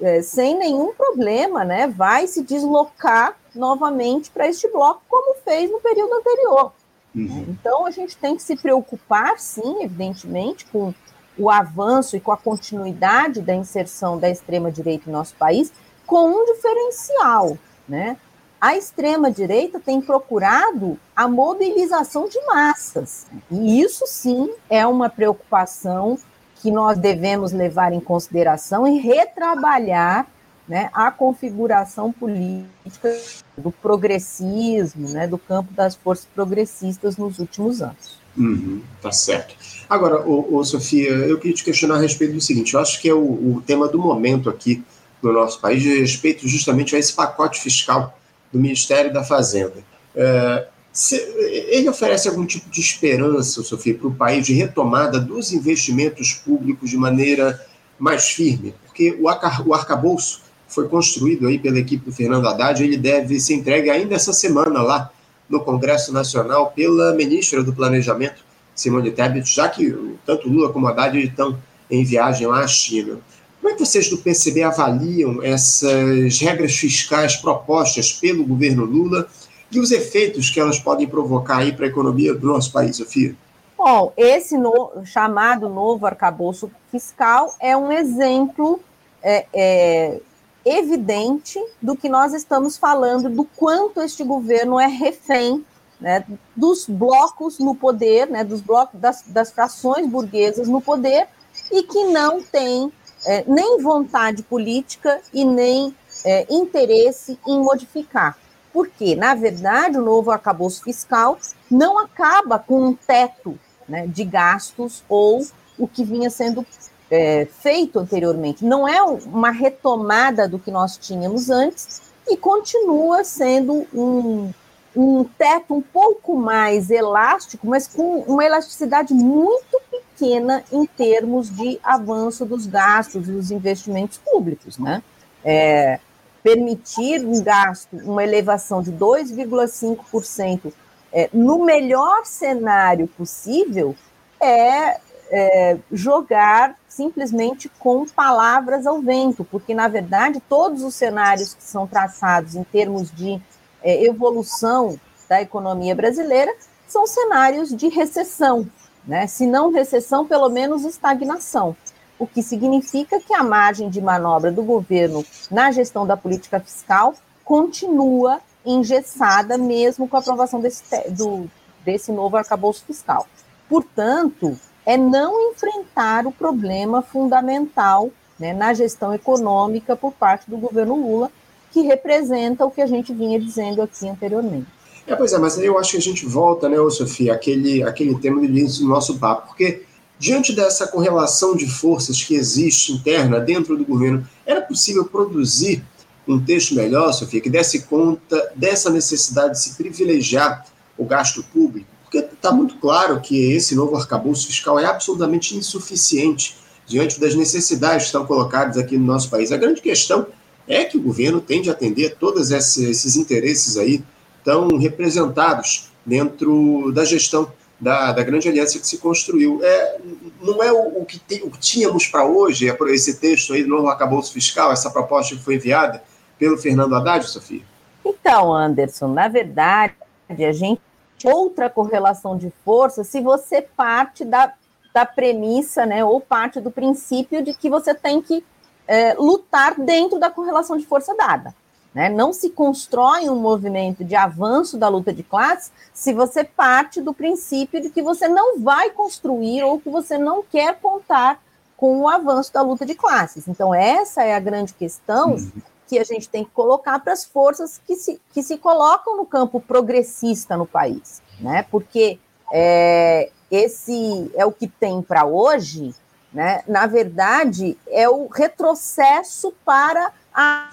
é, 0.00 0.20
sem 0.22 0.58
nenhum 0.58 0.92
problema, 0.92 1.64
né? 1.64 1.86
Vai 1.86 2.26
se 2.26 2.42
deslocar 2.42 3.36
novamente 3.54 4.30
para 4.30 4.48
este 4.48 4.68
bloco, 4.68 5.02
como 5.08 5.36
fez 5.42 5.70
no 5.70 5.80
período 5.80 6.14
anterior. 6.14 6.72
Uhum. 7.14 7.46
Então 7.48 7.86
a 7.86 7.90
gente 7.90 8.16
tem 8.16 8.36
que 8.36 8.42
se 8.42 8.56
preocupar, 8.56 9.38
sim, 9.38 9.82
evidentemente, 9.82 10.66
com 10.66 10.92
o 11.38 11.50
avanço 11.50 12.16
e 12.16 12.20
com 12.20 12.32
a 12.32 12.36
continuidade 12.36 13.40
da 13.40 13.54
inserção 13.54 14.18
da 14.18 14.28
extrema-direita 14.30 15.08
em 15.08 15.12
nosso 15.12 15.34
país, 15.36 15.72
com 16.06 16.30
um 16.30 16.44
diferencial, 16.46 17.58
né? 17.88 18.16
a 18.60 18.76
extrema-direita 18.76 19.78
tem 19.78 20.00
procurado 20.00 20.98
a 21.14 21.28
mobilização 21.28 22.28
de 22.28 22.40
massas. 22.46 23.26
E 23.50 23.80
isso 23.80 24.06
sim 24.06 24.50
é 24.68 24.86
uma 24.86 25.10
preocupação 25.10 26.18
que 26.56 26.70
nós 26.70 26.98
devemos 26.98 27.52
levar 27.52 27.92
em 27.92 28.00
consideração 28.00 28.88
e 28.88 28.98
retrabalhar 28.98 30.26
né, 30.66 30.90
a 30.92 31.10
configuração 31.12 32.10
política 32.10 33.16
do 33.56 33.70
progressismo, 33.70 35.10
né, 35.10 35.26
do 35.26 35.38
campo 35.38 35.72
das 35.72 35.94
forças 35.94 36.26
progressistas 36.34 37.16
nos 37.16 37.38
últimos 37.38 37.80
anos. 37.82 38.18
Uhum, 38.36 38.80
tá 39.00 39.10
certo. 39.10 39.54
Agora, 39.88 40.20
ô, 40.26 40.56
ô, 40.56 40.64
Sofia, 40.64 41.10
eu 41.10 41.38
queria 41.38 41.56
te 41.56 41.64
questionar 41.64 41.96
a 41.96 42.00
respeito 42.00 42.34
do 42.34 42.40
seguinte: 42.40 42.74
eu 42.74 42.80
acho 42.80 43.00
que 43.00 43.08
é 43.08 43.14
o, 43.14 43.18
o 43.18 43.62
tema 43.66 43.88
do 43.88 43.98
momento 43.98 44.50
aqui 44.50 44.82
no 45.22 45.32
nosso 45.32 45.60
país, 45.60 45.82
de 45.82 46.00
respeito 46.00 46.46
justamente 46.46 46.94
a 46.94 46.98
esse 46.98 47.12
pacote 47.12 47.60
fiscal 47.60 48.18
do 48.52 48.58
Ministério 48.58 49.12
da 49.12 49.24
Fazenda. 49.24 49.74
É, 50.14 50.66
se, 50.92 51.16
ele 51.16 51.88
oferece 51.88 52.28
algum 52.28 52.44
tipo 52.44 52.68
de 52.70 52.80
esperança, 52.80 53.62
Sofia, 53.62 53.94
para 53.94 54.08
o 54.08 54.14
país 54.14 54.46
de 54.46 54.54
retomada 54.54 55.20
dos 55.20 55.52
investimentos 55.52 56.32
públicos 56.32 56.90
de 56.90 56.96
maneira 56.96 57.60
mais 57.98 58.28
firme? 58.28 58.74
Porque 58.84 59.16
o, 59.20 59.28
arca, 59.28 59.62
o 59.66 59.74
arcabouço 59.74 60.42
foi 60.68 60.88
construído 60.88 61.46
aí 61.46 61.58
pela 61.58 61.78
equipe 61.78 62.04
do 62.04 62.12
Fernando 62.12 62.48
Haddad, 62.48 62.82
ele 62.82 62.96
deve 62.96 63.38
ser 63.38 63.54
entregue 63.54 63.90
ainda 63.90 64.14
essa 64.14 64.32
semana 64.32 64.82
lá 64.82 65.10
no 65.48 65.60
Congresso 65.60 66.12
Nacional 66.12 66.72
pela 66.74 67.14
ministra 67.14 67.62
do 67.62 67.72
Planejamento, 67.72 68.44
Simone 68.74 69.10
Tebet, 69.10 69.48
já 69.48 69.68
que 69.68 70.16
tanto 70.24 70.48
Lula 70.48 70.72
como 70.72 70.86
Haddad 70.86 71.18
estão 71.18 71.58
em 71.90 72.04
viagem 72.04 72.46
lá 72.46 72.60
à 72.60 72.66
China. 72.66 73.18
Como 73.60 73.72
é 73.72 73.76
que 73.76 73.84
vocês 73.84 74.08
do 74.10 74.18
PCB 74.18 74.62
avaliam 74.62 75.42
essas 75.42 76.38
regras 76.40 76.76
fiscais 76.76 77.36
propostas 77.36 78.12
pelo 78.12 78.44
governo 78.44 78.84
Lula 78.84 79.28
e 79.72 79.80
os 79.80 79.90
efeitos 79.90 80.50
que 80.50 80.60
elas 80.60 80.78
podem 80.78 81.06
provocar 81.06 81.58
aí 81.58 81.72
para 81.72 81.86
a 81.86 81.88
economia 81.88 82.34
do 82.34 82.46
nosso 82.46 82.72
país, 82.72 82.96
Sofia? 82.96 83.34
Bom, 83.76 84.12
esse 84.16 84.56
no, 84.56 84.92
chamado 85.04 85.68
novo 85.68 86.06
arcabouço 86.06 86.70
fiscal 86.90 87.54
é 87.60 87.76
um 87.76 87.92
exemplo 87.92 88.80
é, 89.22 89.46
é, 89.52 90.20
evidente 90.66 91.64
do 91.80 91.96
que 91.96 92.08
nós 92.08 92.34
estamos 92.34 92.76
falando, 92.76 93.30
do 93.30 93.44
quanto 93.44 94.02
este 94.02 94.24
governo 94.24 94.80
é 94.80 94.86
refém 94.86 95.64
né, 96.00 96.24
dos 96.54 96.86
blocos 96.86 97.58
no 97.58 97.74
poder, 97.74 98.28
né, 98.28 98.42
dos 98.42 98.60
blocos 98.60 99.00
das, 99.00 99.22
das 99.28 99.52
frações 99.52 100.06
burguesas 100.06 100.68
no 100.68 100.80
poder, 100.80 101.28
e 101.70 101.84
que 101.84 102.04
não 102.04 102.42
tem 102.42 102.92
é, 103.24 103.44
nem 103.46 103.80
vontade 103.80 104.42
política 104.42 105.20
e 105.32 105.44
nem 105.44 105.94
é, 106.24 106.46
interesse 106.50 107.38
em 107.46 107.60
modificar. 107.60 108.36
Porque, 108.72 109.16
na 109.16 109.34
verdade, 109.34 109.96
o 109.96 110.02
novo 110.02 110.30
arcabouço 110.30 110.82
fiscal 110.82 111.38
não 111.70 111.98
acaba 111.98 112.58
com 112.58 112.88
um 112.88 112.94
teto 112.94 113.58
né, 113.88 114.06
de 114.06 114.24
gastos 114.24 115.02
ou 115.08 115.46
o 115.78 115.88
que 115.88 116.04
vinha 116.04 116.28
sendo 116.28 116.66
é, 117.10 117.46
feito 117.60 117.98
anteriormente. 117.98 118.64
Não 118.64 118.86
é 118.86 119.02
uma 119.02 119.50
retomada 119.50 120.48
do 120.48 120.58
que 120.58 120.70
nós 120.70 120.96
tínhamos 120.96 121.50
antes 121.50 122.02
e 122.28 122.36
continua 122.36 123.24
sendo 123.24 123.86
um, 123.94 124.52
um 124.94 125.24
teto 125.24 125.74
um 125.74 125.82
pouco 125.82 126.36
mais 126.36 126.90
elástico, 126.90 127.66
mas 127.66 127.86
com 127.86 128.20
uma 128.20 128.44
elasticidade 128.44 129.14
muito 129.14 129.80
pequena 129.90 130.64
em 130.72 130.86
termos 130.86 131.54
de 131.54 131.78
avanço 131.82 132.44
dos 132.44 132.66
gastos 132.66 133.28
e 133.28 133.32
dos 133.32 133.50
investimentos 133.50 134.18
públicos, 134.18 134.78
né? 134.78 135.02
É, 135.44 136.00
permitir 136.42 137.24
um 137.24 137.42
gasto, 137.42 137.96
uma 138.04 138.22
elevação 138.22 138.82
de 138.82 138.92
2,5% 138.92 140.72
é, 141.12 141.28
no 141.32 141.64
melhor 141.64 142.24
cenário 142.24 143.06
possível 143.08 143.94
é, 144.40 145.00
é, 145.30 145.78
jogar 145.92 146.76
simplesmente 146.88 147.68
com 147.78 148.06
palavras 148.06 148.86
ao 148.86 149.00
vento, 149.00 149.44
porque, 149.44 149.74
na 149.74 149.88
verdade, 149.88 150.40
todos 150.48 150.82
os 150.82 150.94
cenários 150.94 151.54
que 151.54 151.62
são 151.62 151.86
traçados 151.86 152.54
em 152.54 152.64
termos 152.64 153.10
de 153.10 153.40
é, 153.82 154.04
evolução 154.04 154.98
da 155.28 155.42
economia 155.42 155.94
brasileira 155.94 156.54
são 156.86 157.06
cenários 157.06 157.74
de 157.74 157.88
recessão, 157.88 158.66
né? 159.06 159.26
Se 159.26 159.46
não 159.46 159.72
recessão, 159.72 160.26
pelo 160.26 160.48
menos 160.48 160.84
estagnação. 160.84 161.76
o 162.18 162.26
que 162.26 162.42
significa 162.42 163.20
que 163.20 163.34
a 163.34 163.44
margem 163.44 163.90
de 163.90 164.00
manobra 164.00 164.50
do 164.50 164.62
governo 164.62 165.22
na 165.50 165.70
gestão 165.70 166.06
da 166.06 166.16
política 166.16 166.58
fiscal 166.58 167.14
continua 167.44 168.40
engessada, 168.64 169.58
mesmo 169.58 170.08
com 170.08 170.16
a 170.16 170.20
aprovação 170.20 170.58
desse, 170.58 170.82
do, 171.10 171.46
desse 171.84 172.10
novo 172.10 172.38
arcabouço 172.38 172.84
fiscal. 172.86 173.26
Portanto, 173.68 174.58
é 174.86 174.96
não 174.96 175.50
enfrentar 175.50 176.26
o 176.26 176.32
problema 176.32 177.02
fundamental 177.02 178.10
né, 178.38 178.54
na 178.54 178.72
gestão 178.72 179.12
econômica 179.12 179.96
por 179.96 180.12
parte 180.12 180.48
do 180.48 180.56
governo 180.56 180.94
Lula, 180.94 181.30
que 181.72 181.82
representa 181.82 182.64
o 182.64 182.70
que 182.70 182.80
a 182.80 182.86
gente 182.86 183.12
vinha 183.12 183.38
dizendo 183.38 183.82
aqui 183.82 184.08
anteriormente. 184.08 184.66
É, 185.06 185.14
pois 185.14 185.32
é, 185.32 185.38
mas 185.38 185.58
eu 185.58 185.78
acho 185.78 185.92
que 185.92 185.96
a 185.96 186.00
gente 186.00 186.24
volta, 186.24 186.68
né, 186.68 186.76
Sofia, 186.90 187.34
aquele, 187.34 187.82
aquele 187.82 188.14
tema 188.18 188.38
do 188.38 188.44
início 188.44 188.82
do 188.82 188.88
nosso 188.88 189.18
papo, 189.18 189.48
porque 189.48 189.82
diante 190.18 190.54
dessa 190.54 190.86
correlação 190.86 191.54
de 191.54 191.68
forças 191.68 192.22
que 192.22 192.34
existe 192.34 192.92
interna 192.92 193.38
dentro 193.38 193.76
do 193.76 193.84
governo, 193.84 194.26
era 194.44 194.60
possível 194.60 195.04
produzir 195.04 195.84
um 196.26 196.42
texto 196.42 196.74
melhor, 196.74 197.12
Sofia, 197.12 197.40
que 197.40 197.50
desse 197.50 197.82
conta 197.82 198.52
dessa 198.54 198.90
necessidade 198.90 199.52
de 199.52 199.60
se 199.60 199.74
privilegiar 199.76 200.66
o 200.98 201.04
gasto 201.04 201.42
público? 201.42 201.95
Porque 202.06 202.18
está 202.18 202.52
muito 202.52 202.76
claro 202.76 203.20
que 203.20 203.52
esse 203.52 203.74
novo 203.74 203.96
arcabouço 203.96 204.46
fiscal 204.46 204.78
é 204.78 204.84
absolutamente 204.84 205.56
insuficiente 205.56 206.56
diante 206.86 207.18
das 207.18 207.34
necessidades 207.34 208.04
que 208.04 208.06
estão 208.06 208.24
colocadas 208.24 208.78
aqui 208.78 208.96
no 208.96 209.04
nosso 209.04 209.28
país. 209.28 209.50
A 209.50 209.56
grande 209.56 209.80
questão 209.80 210.28
é 210.68 210.84
que 210.84 210.96
o 210.96 211.02
governo 211.02 211.40
tem 211.40 211.60
de 211.60 211.68
atender 211.68 212.16
todos 212.16 212.52
esses 212.52 213.16
interesses 213.16 213.76
aí 213.76 214.04
tão 214.44 214.76
representados 214.76 215.90
dentro 216.04 216.92
da 216.92 217.04
gestão 217.04 217.50
da, 217.80 218.12
da 218.12 218.22
grande 218.22 218.48
aliança 218.48 218.78
que 218.78 218.86
se 218.86 218.98
construiu. 218.98 219.60
É, 219.62 219.98
não 220.40 220.62
é 220.62 220.72
o, 220.72 221.02
o, 221.02 221.04
que, 221.04 221.18
tem, 221.18 221.42
o 221.42 221.50
que 221.50 221.58
tínhamos 221.58 222.06
para 222.06 222.24
hoje, 222.24 222.70
é 222.70 222.76
esse 222.88 223.18
texto 223.18 223.52
aí 223.52 223.64
do 223.64 223.68
novo 223.68 223.88
arcabouço 223.88 224.32
fiscal, 224.32 224.72
essa 224.72 224.90
proposta 224.90 225.34
que 225.34 225.42
foi 225.42 225.56
enviada 225.56 226.02
pelo 226.38 226.56
Fernando 226.56 226.94
Haddad, 226.94 227.26
Sofia? 227.26 227.62
Então, 228.04 228.54
Anderson, 228.54 229.08
na 229.08 229.26
verdade, 229.26 229.94
a 230.28 230.52
gente 230.52 230.80
outra 231.24 231.70
correlação 231.70 232.36
de 232.36 232.50
força 232.64 233.04
se 233.04 233.20
você 233.20 233.62
parte 233.62 234.24
da, 234.24 234.52
da 234.94 235.06
premissa, 235.06 235.86
né, 235.86 236.04
ou 236.04 236.20
parte 236.20 236.60
do 236.60 236.70
princípio 236.70 237.42
de 237.42 237.54
que 237.54 237.70
você 237.70 237.94
tem 237.94 238.20
que 238.20 238.44
é, 238.86 239.14
lutar 239.14 239.78
dentro 239.78 240.18
da 240.18 240.30
correlação 240.30 240.76
de 240.76 240.86
força 240.86 241.14
dada. 241.14 241.54
Né? 241.94 242.10
Não 242.10 242.30
se 242.32 242.50
constrói 242.50 243.30
um 243.30 243.36
movimento 243.36 244.04
de 244.04 244.14
avanço 244.14 244.76
da 244.76 244.86
luta 244.86 245.14
de 245.14 245.22
classes 245.22 245.72
se 245.94 246.12
você 246.12 246.44
parte 246.44 247.00
do 247.00 247.14
princípio 247.14 247.80
de 247.80 247.88
que 247.88 248.02
você 248.02 248.28
não 248.28 248.60
vai 248.60 248.90
construir 248.90 249.62
ou 249.62 249.80
que 249.80 249.88
você 249.88 250.18
não 250.18 250.42
quer 250.42 250.78
contar 250.78 251.40
com 251.76 252.00
o 252.00 252.08
avanço 252.08 252.52
da 252.52 252.62
luta 252.62 252.84
de 252.84 252.94
classes. 252.94 253.48
Então, 253.48 253.74
essa 253.74 254.22
é 254.22 254.34
a 254.34 254.40
grande 254.40 254.74
questão 254.74 255.32
uhum. 255.32 255.50
Que 255.86 255.98
a 255.98 256.04
gente 256.04 256.28
tem 256.28 256.44
que 256.44 256.50
colocar 256.50 256.98
para 256.98 257.12
as 257.12 257.24
forças 257.24 257.80
que 257.86 257.96
se, 257.96 258.20
que 258.32 258.42
se 258.42 258.58
colocam 258.58 259.16
no 259.16 259.26
campo 259.26 259.60
progressista 259.60 260.56
no 260.56 260.66
país, 260.66 261.22
né? 261.40 261.64
Porque 261.70 262.18
é, 262.52 263.30
esse 263.50 264.30
é 264.34 264.44
o 264.44 264.52
que 264.52 264.66
tem 264.66 265.00
para 265.02 265.24
hoje, 265.24 265.94
né? 266.32 266.62
Na 266.66 266.86
verdade, 266.86 267.78
é 267.88 268.08
o 268.08 268.26
retrocesso 268.26 269.52
para 269.64 270.12
a 270.34 270.70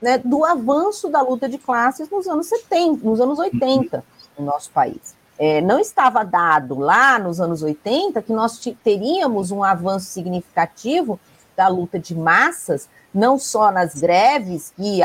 né, 0.00 0.18
do 0.18 0.44
avanço 0.44 1.08
da 1.08 1.22
luta 1.22 1.48
de 1.48 1.56
classes 1.56 2.10
nos 2.10 2.26
anos 2.26 2.46
70, 2.46 3.06
nos 3.06 3.20
anos 3.20 3.38
80 3.38 4.04
no 4.38 4.44
nosso 4.44 4.70
país. 4.70 5.14
É, 5.38 5.60
não 5.60 5.80
estava 5.80 6.24
dado 6.24 6.78
lá 6.78 7.18
nos 7.18 7.40
anos 7.40 7.62
80 7.62 8.20
que 8.20 8.32
nós 8.32 8.60
teríamos 8.84 9.50
um 9.50 9.64
avanço 9.64 10.06
significativo 10.06 11.18
da 11.56 11.68
luta 11.68 11.98
de 11.98 12.14
massas, 12.14 12.88
não 13.12 13.38
só 13.38 13.70
nas 13.70 13.94
greves, 13.94 14.72
que 14.76 15.02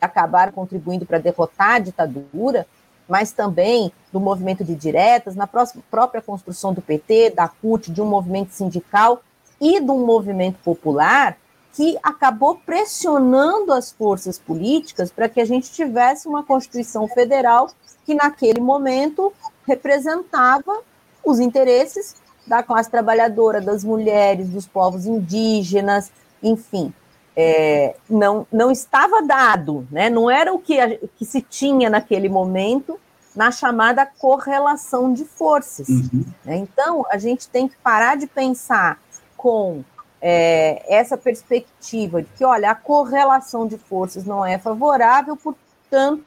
acabaram 0.00 0.52
contribuindo 0.52 1.04
para 1.04 1.18
derrotar 1.18 1.76
a 1.76 1.78
ditadura, 1.78 2.66
mas 3.08 3.32
também 3.32 3.90
do 4.12 4.20
movimento 4.20 4.62
de 4.62 4.74
diretas, 4.74 5.34
na 5.34 5.46
própria 5.46 6.22
construção 6.22 6.74
do 6.74 6.82
PT, 6.82 7.30
da 7.30 7.48
CUT, 7.48 7.90
de 7.90 8.02
um 8.02 8.06
movimento 8.06 8.52
sindical 8.52 9.22
e 9.60 9.80
de 9.80 9.90
um 9.90 10.04
movimento 10.04 10.58
popular 10.62 11.36
que 11.72 11.98
acabou 12.02 12.56
pressionando 12.56 13.72
as 13.72 13.92
forças 13.92 14.38
políticas 14.38 15.10
para 15.10 15.28
que 15.28 15.40
a 15.40 15.44
gente 15.44 15.70
tivesse 15.70 16.26
uma 16.26 16.42
Constituição 16.42 17.06
Federal 17.08 17.70
que, 18.04 18.14
naquele 18.14 18.60
momento, 18.60 19.32
representava 19.66 20.80
os 21.24 21.38
interesses 21.38 22.16
da 22.46 22.62
classe 22.62 22.90
trabalhadora, 22.90 23.60
das 23.60 23.84
mulheres, 23.84 24.48
dos 24.48 24.66
povos 24.66 25.06
indígenas, 25.06 26.10
enfim. 26.42 26.92
É, 27.40 27.94
não, 28.10 28.44
não 28.52 28.68
estava 28.68 29.22
dado, 29.22 29.86
né? 29.92 30.10
não 30.10 30.28
era 30.28 30.52
o 30.52 30.58
que, 30.58 30.80
a, 30.80 30.98
que 31.16 31.24
se 31.24 31.40
tinha 31.40 31.88
naquele 31.88 32.28
momento 32.28 32.98
na 33.32 33.52
chamada 33.52 34.04
correlação 34.04 35.12
de 35.12 35.24
forças. 35.24 35.88
Uhum. 35.88 36.24
Né? 36.44 36.56
Então, 36.56 37.06
a 37.08 37.16
gente 37.16 37.48
tem 37.48 37.68
que 37.68 37.76
parar 37.76 38.16
de 38.16 38.26
pensar 38.26 39.00
com 39.36 39.84
é, 40.20 40.82
essa 40.92 41.16
perspectiva 41.16 42.22
de 42.22 42.28
que, 42.36 42.44
olha, 42.44 42.72
a 42.72 42.74
correlação 42.74 43.68
de 43.68 43.78
forças 43.78 44.24
não 44.24 44.44
é 44.44 44.58
favorável, 44.58 45.36
portanto, 45.36 46.24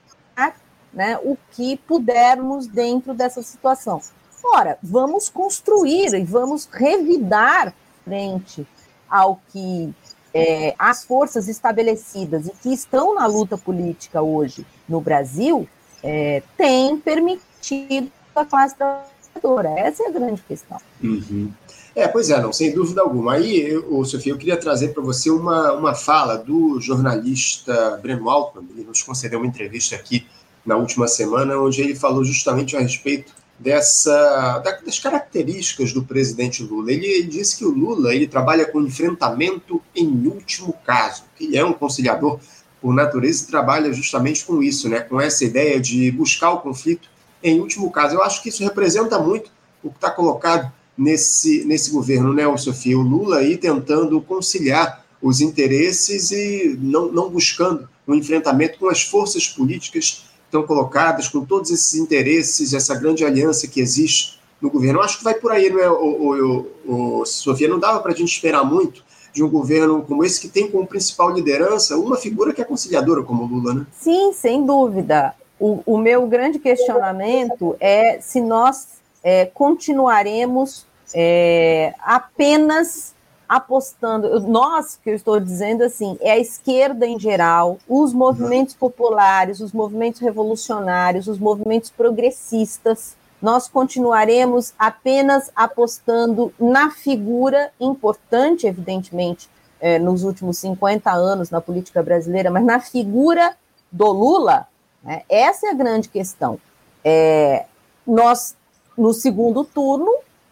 né, 0.93 1.17
o 1.23 1.37
que 1.51 1.77
pudermos 1.77 2.67
dentro 2.67 3.13
dessa 3.13 3.41
situação. 3.41 4.01
Ora, 4.43 4.77
vamos 4.81 5.29
construir 5.29 6.13
e 6.13 6.23
vamos 6.23 6.67
revidar 6.71 7.73
frente 8.03 8.67
ao 9.09 9.39
que 9.49 9.93
é, 10.33 10.73
as 10.77 11.03
forças 11.03 11.47
estabelecidas 11.47 12.47
e 12.47 12.51
que 12.51 12.73
estão 12.73 13.15
na 13.15 13.25
luta 13.25 13.57
política 13.57 14.21
hoje 14.21 14.65
no 14.87 15.01
Brasil 15.01 15.67
é, 16.03 16.41
têm 16.57 16.97
permitido 16.97 18.11
a 18.35 18.45
classe 18.45 18.75
trabalhadora. 18.75 19.79
Essa 19.79 20.03
é 20.03 20.07
a 20.07 20.11
grande 20.11 20.41
questão. 20.41 20.77
Uhum. 21.03 21.51
É, 21.93 22.07
pois 22.07 22.29
é, 22.29 22.41
não, 22.41 22.53
sem 22.53 22.73
dúvida 22.73 23.01
alguma. 23.01 23.33
Aí, 23.33 23.69
eu, 23.69 24.03
Sofia, 24.05 24.31
eu 24.31 24.37
queria 24.37 24.55
trazer 24.55 24.89
para 24.89 25.03
você 25.03 25.29
uma, 25.29 25.73
uma 25.73 25.93
fala 25.93 26.37
do 26.37 26.79
jornalista 26.79 27.99
Breno 28.01 28.29
Altman, 28.29 28.65
ele 28.71 28.85
nos 28.85 29.01
concedeu 29.01 29.39
uma 29.39 29.47
entrevista 29.47 29.95
aqui 29.95 30.25
na 30.65 30.77
última 30.77 31.07
semana, 31.07 31.57
onde 31.57 31.81
ele 31.81 31.95
falou 31.95 32.23
justamente 32.23 32.77
a 32.77 32.79
respeito 32.79 33.33
dessa 33.61 34.59
das 34.83 34.99
características 34.99 35.93
do 35.93 36.03
presidente 36.03 36.63
Lula. 36.63 36.91
Ele, 36.91 37.23
disse 37.23 37.57
que 37.57 37.65
o 37.65 37.69
Lula 37.69 38.13
ele 38.13 38.27
trabalha 38.27 38.65
com 38.65 38.81
enfrentamento 38.81 39.81
em 39.95 40.07
último 40.27 40.73
caso. 40.85 41.23
Ele 41.39 41.55
é 41.55 41.63
um 41.63 41.73
conciliador 41.73 42.39
por 42.81 42.93
natureza 42.93 43.43
e 43.43 43.47
trabalha 43.47 43.93
justamente 43.93 44.43
com 44.43 44.63
isso, 44.63 44.89
né? 44.89 45.01
Com 45.01 45.21
essa 45.21 45.45
ideia 45.45 45.79
de 45.79 46.09
buscar 46.11 46.51
o 46.51 46.61
conflito 46.61 47.07
em 47.43 47.59
último 47.59 47.91
caso. 47.91 48.15
Eu 48.15 48.23
acho 48.23 48.41
que 48.41 48.49
isso 48.49 48.63
representa 48.63 49.19
muito 49.19 49.51
o 49.83 49.89
que 49.89 49.97
está 49.97 50.09
colocado 50.09 50.71
nesse, 50.97 51.63
nesse 51.65 51.91
governo, 51.91 52.33
né, 52.33 52.43
Sofia? 52.57 52.97
O 52.97 53.01
Lula 53.01 53.37
aí 53.37 53.57
tentando 53.57 54.19
conciliar 54.21 55.05
os 55.21 55.39
interesses 55.39 56.31
e 56.31 56.77
não, 56.81 57.11
não 57.11 57.29
buscando 57.29 57.87
um 58.07 58.15
enfrentamento 58.15 58.79
com 58.79 58.89
as 58.89 59.03
forças 59.03 59.47
políticas 59.47 60.25
estão 60.51 60.63
colocadas, 60.63 61.29
com 61.29 61.45
todos 61.45 61.71
esses 61.71 61.95
interesses, 61.95 62.73
essa 62.73 62.93
grande 62.93 63.23
aliança 63.23 63.67
que 63.67 63.79
existe 63.79 64.39
no 64.61 64.69
governo. 64.69 64.99
Eu 64.99 65.03
acho 65.03 65.17
que 65.17 65.23
vai 65.23 65.33
por 65.33 65.51
aí, 65.51 65.69
não 65.69 65.79
é, 65.79 65.89
o, 65.89 66.67
o, 66.85 67.21
o 67.21 67.25
Sofia? 67.25 67.69
Não 67.69 67.79
dava 67.79 68.01
para 68.01 68.11
a 68.11 68.15
gente 68.15 68.33
esperar 68.33 68.63
muito 68.63 69.03
de 69.33 69.41
um 69.41 69.49
governo 69.49 70.03
como 70.03 70.25
esse, 70.25 70.41
que 70.41 70.49
tem 70.49 70.69
como 70.69 70.85
principal 70.85 71.29
liderança 71.29 71.97
uma 71.97 72.17
figura 72.17 72.53
que 72.53 72.61
é 72.61 72.65
conciliadora 72.65 73.23
como 73.23 73.45
Lula, 73.45 73.73
né? 73.73 73.85
Sim, 73.97 74.33
sem 74.33 74.65
dúvida. 74.65 75.33
O, 75.57 75.81
o 75.85 75.97
meu 75.97 76.27
grande 76.27 76.59
questionamento 76.59 77.77
é 77.79 78.19
se 78.19 78.41
nós 78.41 78.99
é, 79.23 79.45
continuaremos 79.45 80.85
é, 81.13 81.93
apenas 81.99 83.13
apostando. 83.51 84.39
Nós, 84.39 84.97
que 85.03 85.09
eu 85.09 85.13
estou 85.13 85.37
dizendo 85.37 85.83
assim, 85.83 86.17
é 86.21 86.31
a 86.31 86.39
esquerda 86.39 87.05
em 87.05 87.19
geral, 87.19 87.77
os 87.85 88.13
movimentos 88.13 88.73
populares, 88.73 89.59
os 89.59 89.73
movimentos 89.73 90.21
revolucionários, 90.21 91.27
os 91.27 91.37
movimentos 91.37 91.89
progressistas. 91.89 93.17
Nós 93.41 93.67
continuaremos 93.67 94.73
apenas 94.79 95.51
apostando 95.53 96.53
na 96.57 96.91
figura 96.91 97.73
importante, 97.77 98.65
evidentemente, 98.65 99.49
é, 99.81 99.99
nos 99.99 100.23
últimos 100.23 100.57
50 100.59 101.11
anos 101.11 101.49
na 101.49 101.59
política 101.59 102.01
brasileira, 102.01 102.49
mas 102.49 102.63
na 102.63 102.79
figura 102.79 103.57
do 103.91 104.09
Lula. 104.13 104.65
Né? 105.03 105.23
Essa 105.27 105.67
é 105.67 105.71
a 105.71 105.73
grande 105.75 106.07
questão. 106.07 106.57
É, 107.03 107.65
nós, 108.07 108.55
no 108.97 109.11
segundo 109.11 109.65
turno, 109.65 110.09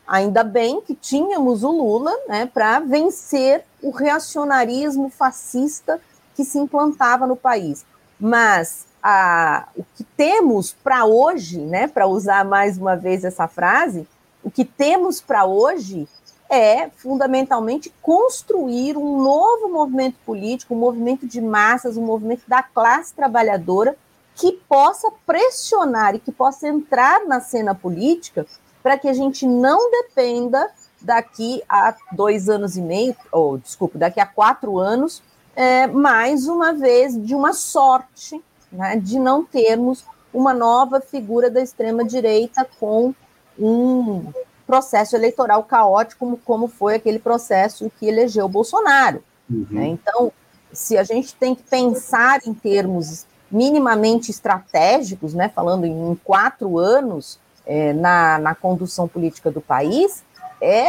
Ainda 0.10 0.44
bem 0.44 0.82
que 0.82 0.96
tínhamos 0.96 1.64
o 1.64 1.70
Lula 1.70 2.12
né, 2.28 2.48
para 2.52 2.80
vencer 2.80 3.64
o 3.80 3.92
reacionarismo 3.92 5.08
fascista 5.12 6.02
que 6.34 6.44
se 6.44 6.58
implantava 6.58 7.28
no 7.28 7.36
país. 7.36 7.86
Mas 8.20 8.88
a, 9.04 9.68
o 9.78 9.84
que 9.96 10.04
temos 10.04 10.74
para 10.74 11.06
hoje, 11.06 11.60
né, 11.60 11.88
para 11.88 12.08
usar 12.08 12.44
mais 12.44 12.76
uma 12.76 12.96
vez 12.96 13.24
essa 13.24 13.48
frase, 13.48 14.08
o 14.44 14.50
que 14.50 14.66
temos 14.66 15.22
para 15.22 15.46
hoje 15.46 16.08
é 16.50 16.90
fundamentalmente 16.90 17.94
construir 18.02 18.98
um 18.98 19.22
novo 19.22 19.70
movimento 19.70 20.16
político, 20.26 20.74
um 20.74 20.80
movimento 20.80 21.28
de 21.28 21.40
massas, 21.40 21.98
um 21.98 22.04
movimento 22.04 22.42
da 22.48 22.64
classe 22.64 23.14
trabalhadora 23.14 23.96
que 24.34 24.54
possa 24.68 25.12
pressionar 25.24 26.16
e 26.16 26.20
que 26.20 26.32
possa 26.32 26.68
entrar 26.68 27.28
na 27.28 27.40
cena 27.40 27.76
política 27.76 28.48
para 28.82 28.98
que 28.98 29.08
a 29.08 29.14
gente 29.14 29.46
não 29.46 29.92
dependa 29.92 30.70
daqui 31.02 31.62
a 31.68 31.96
dois 32.12 32.50
anos 32.50 32.78
e 32.78 32.82
meio, 32.82 33.16
ou 33.32 33.58
desculpa, 33.58 33.98
daqui 33.98 34.20
a 34.20 34.26
quatro 34.26 34.78
anos, 34.78 35.22
é, 35.56 35.88
mais 35.88 36.48
uma 36.48 36.74
vez 36.74 37.22
de 37.22 37.34
uma 37.34 37.54
sorte 37.54 38.42
né, 38.72 38.96
de 38.98 39.20
não 39.20 39.44
termos 39.44 40.04
uma 40.34 40.54
nova 40.54 41.02
figura 41.02 41.50
da 41.50 41.62
extrema-direita 41.62 42.68
com 42.80 43.14
um 43.58 44.32
processo 44.66 45.16
eleitoral 45.16 45.64
caótico, 45.64 46.20
como, 46.20 46.38
como 46.38 46.68
foi 46.68 46.96
aquele 46.96 47.20
processo 47.20 47.92
que 48.00 48.08
elegeu 48.08 48.46
o 48.46 48.50
Bolsonaro. 48.50 49.24
Uhum. 49.50 49.66
Né? 49.72 49.88
Então, 49.88 50.32
se 50.72 50.98
a 50.98 51.04
gente 51.04 51.34
tem 51.36 51.56
que 51.56 51.64
pensar 51.64 52.40
em 52.46 52.54
termos 52.54 53.26
minimamente 53.52 54.30
estratégicos, 54.30 55.34
né, 55.34 55.50
falando 55.50 55.86
em 55.86 56.16
quatro 56.24 56.78
anos 56.78 57.40
é, 57.66 57.94
na, 57.94 58.38
na 58.40 58.56
condução 58.56 59.08
política 59.08 59.52
do 59.52 59.62
país, 59.62 60.24
é 60.62 60.88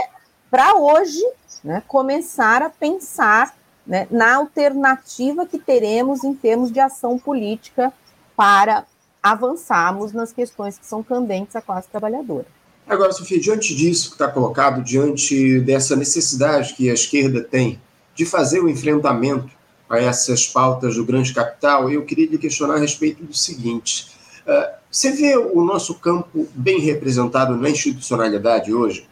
para 0.50 0.74
hoje 0.74 1.22
né, 1.62 1.82
começar 1.86 2.62
a 2.62 2.70
pensar 2.70 3.54
né, 3.86 4.06
na 4.10 4.36
alternativa 4.36 5.46
que 5.46 5.58
teremos 5.58 6.24
em 6.24 6.34
termos 6.34 6.72
de 6.72 6.80
ação 6.80 7.18
política 7.18 7.92
para 8.36 8.84
avançarmos 9.22 10.12
nas 10.12 10.32
questões 10.32 10.78
que 10.78 10.86
são 10.86 11.02
candentes 11.02 11.54
à 11.54 11.60
classe 11.60 11.88
trabalhadora. 11.88 12.46
Agora, 12.86 13.12
Sofia, 13.12 13.38
diante 13.38 13.74
disso 13.74 14.08
que 14.08 14.14
está 14.14 14.28
colocado, 14.28 14.82
diante 14.82 15.60
dessa 15.60 15.94
necessidade 15.94 16.74
que 16.74 16.90
a 16.90 16.94
esquerda 16.94 17.42
tem 17.42 17.80
de 18.14 18.26
fazer 18.26 18.60
o 18.60 18.68
enfrentamento 18.68 19.50
a 19.88 19.98
essas 19.98 20.46
pautas 20.46 20.96
do 20.96 21.04
grande 21.04 21.32
capital, 21.32 21.90
eu 21.90 22.04
queria 22.04 22.28
lhe 22.28 22.38
questionar 22.38 22.74
a 22.74 22.78
respeito 22.78 23.22
do 23.22 23.34
seguinte: 23.34 24.10
uh, 24.46 24.79
você 24.90 25.12
vê 25.12 25.36
o 25.36 25.62
nosso 25.62 25.94
campo 25.94 26.48
bem 26.52 26.80
representado 26.80 27.56
na 27.56 27.70
institucionalidade 27.70 28.74
hoje? 28.74 29.08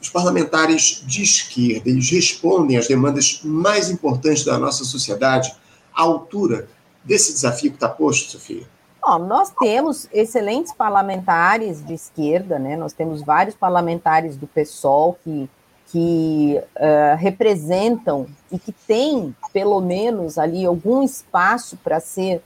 Os 0.00 0.08
parlamentares 0.08 1.02
de 1.06 1.22
esquerda, 1.22 1.88
eles 1.88 2.10
respondem 2.10 2.76
às 2.76 2.88
demandas 2.88 3.40
mais 3.44 3.90
importantes 3.90 4.44
da 4.44 4.58
nossa 4.58 4.84
sociedade 4.84 5.54
à 5.94 6.02
altura 6.02 6.68
desse 7.04 7.32
desafio 7.32 7.70
que 7.70 7.76
está 7.76 7.88
posto, 7.88 8.32
Sofia? 8.32 8.64
Bom, 9.00 9.18
nós 9.20 9.52
temos 9.58 10.08
excelentes 10.12 10.72
parlamentares 10.72 11.84
de 11.84 11.94
esquerda, 11.94 12.58
né? 12.58 12.76
Nós 12.76 12.92
temos 12.92 13.22
vários 13.22 13.54
parlamentares 13.54 14.36
do 14.36 14.46
PSOL 14.46 15.16
que, 15.22 15.48
que 15.86 16.60
uh, 16.76 17.16
representam 17.16 18.26
e 18.50 18.58
que 18.58 18.72
têm, 18.72 19.34
pelo 19.52 19.80
menos, 19.80 20.38
ali 20.38 20.66
algum 20.66 21.02
espaço 21.02 21.78
para 21.78 22.00
se 22.00 22.40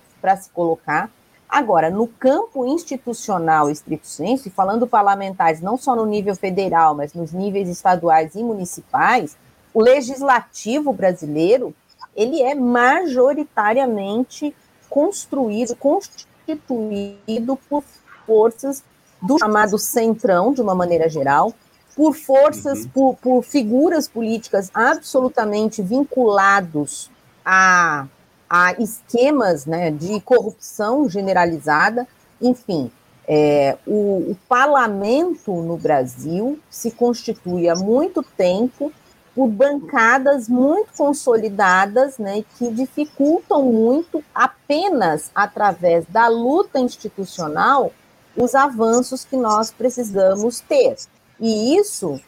colocar. 0.53 1.11
Agora, 1.53 1.89
no 1.91 2.09
campo 2.09 2.67
institucional 2.67 3.69
estrito 3.69 4.07
senso, 4.07 4.49
e 4.49 4.51
falando 4.51 4.87
parlamentares 4.87 5.61
não 5.61 5.77
só 5.77 5.95
no 5.95 6.07
nível 6.07 6.35
federal, 6.35 6.95
mas 6.95 7.13
nos 7.13 7.31
níveis 7.31 7.69
estaduais 7.69 8.35
e 8.35 8.43
municipais, 8.43 9.37
o 9.75 9.83
legislativo 9.83 10.95
brasileiro, 10.95 11.75
ele 12.17 12.41
é 12.41 12.55
majoritariamente 12.55 14.57
construído, 14.89 15.77
constituído 15.77 17.59
por 17.69 17.85
forças 18.27 18.83
do 19.21 19.39
chamado 19.39 19.77
centrão, 19.77 20.55
de 20.55 20.63
uma 20.63 20.75
maneira 20.75 21.07
geral, 21.07 21.53
por 21.95 22.15
forças, 22.15 22.85
uhum. 22.85 22.89
por, 22.89 23.15
por 23.17 23.43
figuras 23.43 24.09
políticas 24.09 24.71
absolutamente 24.73 25.83
vinculados 25.83 27.11
a 27.45 28.07
a 28.55 28.75
esquemas 28.75 29.65
né, 29.65 29.91
de 29.91 30.21
corrupção 30.21 31.09
generalizada, 31.09 32.07
enfim. 32.39 32.93
É, 33.27 33.79
o, 33.87 34.33
o 34.33 34.37
parlamento 34.47 35.51
no 35.63 35.79
Brasil 35.79 36.59
se 36.69 36.91
constitui 36.91 37.67
há 37.71 37.75
muito 37.75 38.23
tempo 38.23 38.93
por 39.35 39.49
bancadas 39.49 40.51
muito 40.51 40.93
consolidadas, 40.95 42.19
né, 42.19 42.45
que 42.59 42.71
dificultam 42.71 43.63
muito 43.63 44.23
apenas 44.35 45.31
através 45.35 46.05
da 46.05 46.29
luta 46.29 46.79
institucional 46.79 47.91
os 48.37 48.55
avanços 48.55 49.25
que 49.25 49.37
nós 49.37 49.71
precisamos 49.71 50.61
ter. 50.61 50.97
E 51.41 51.75
isso 51.75 52.21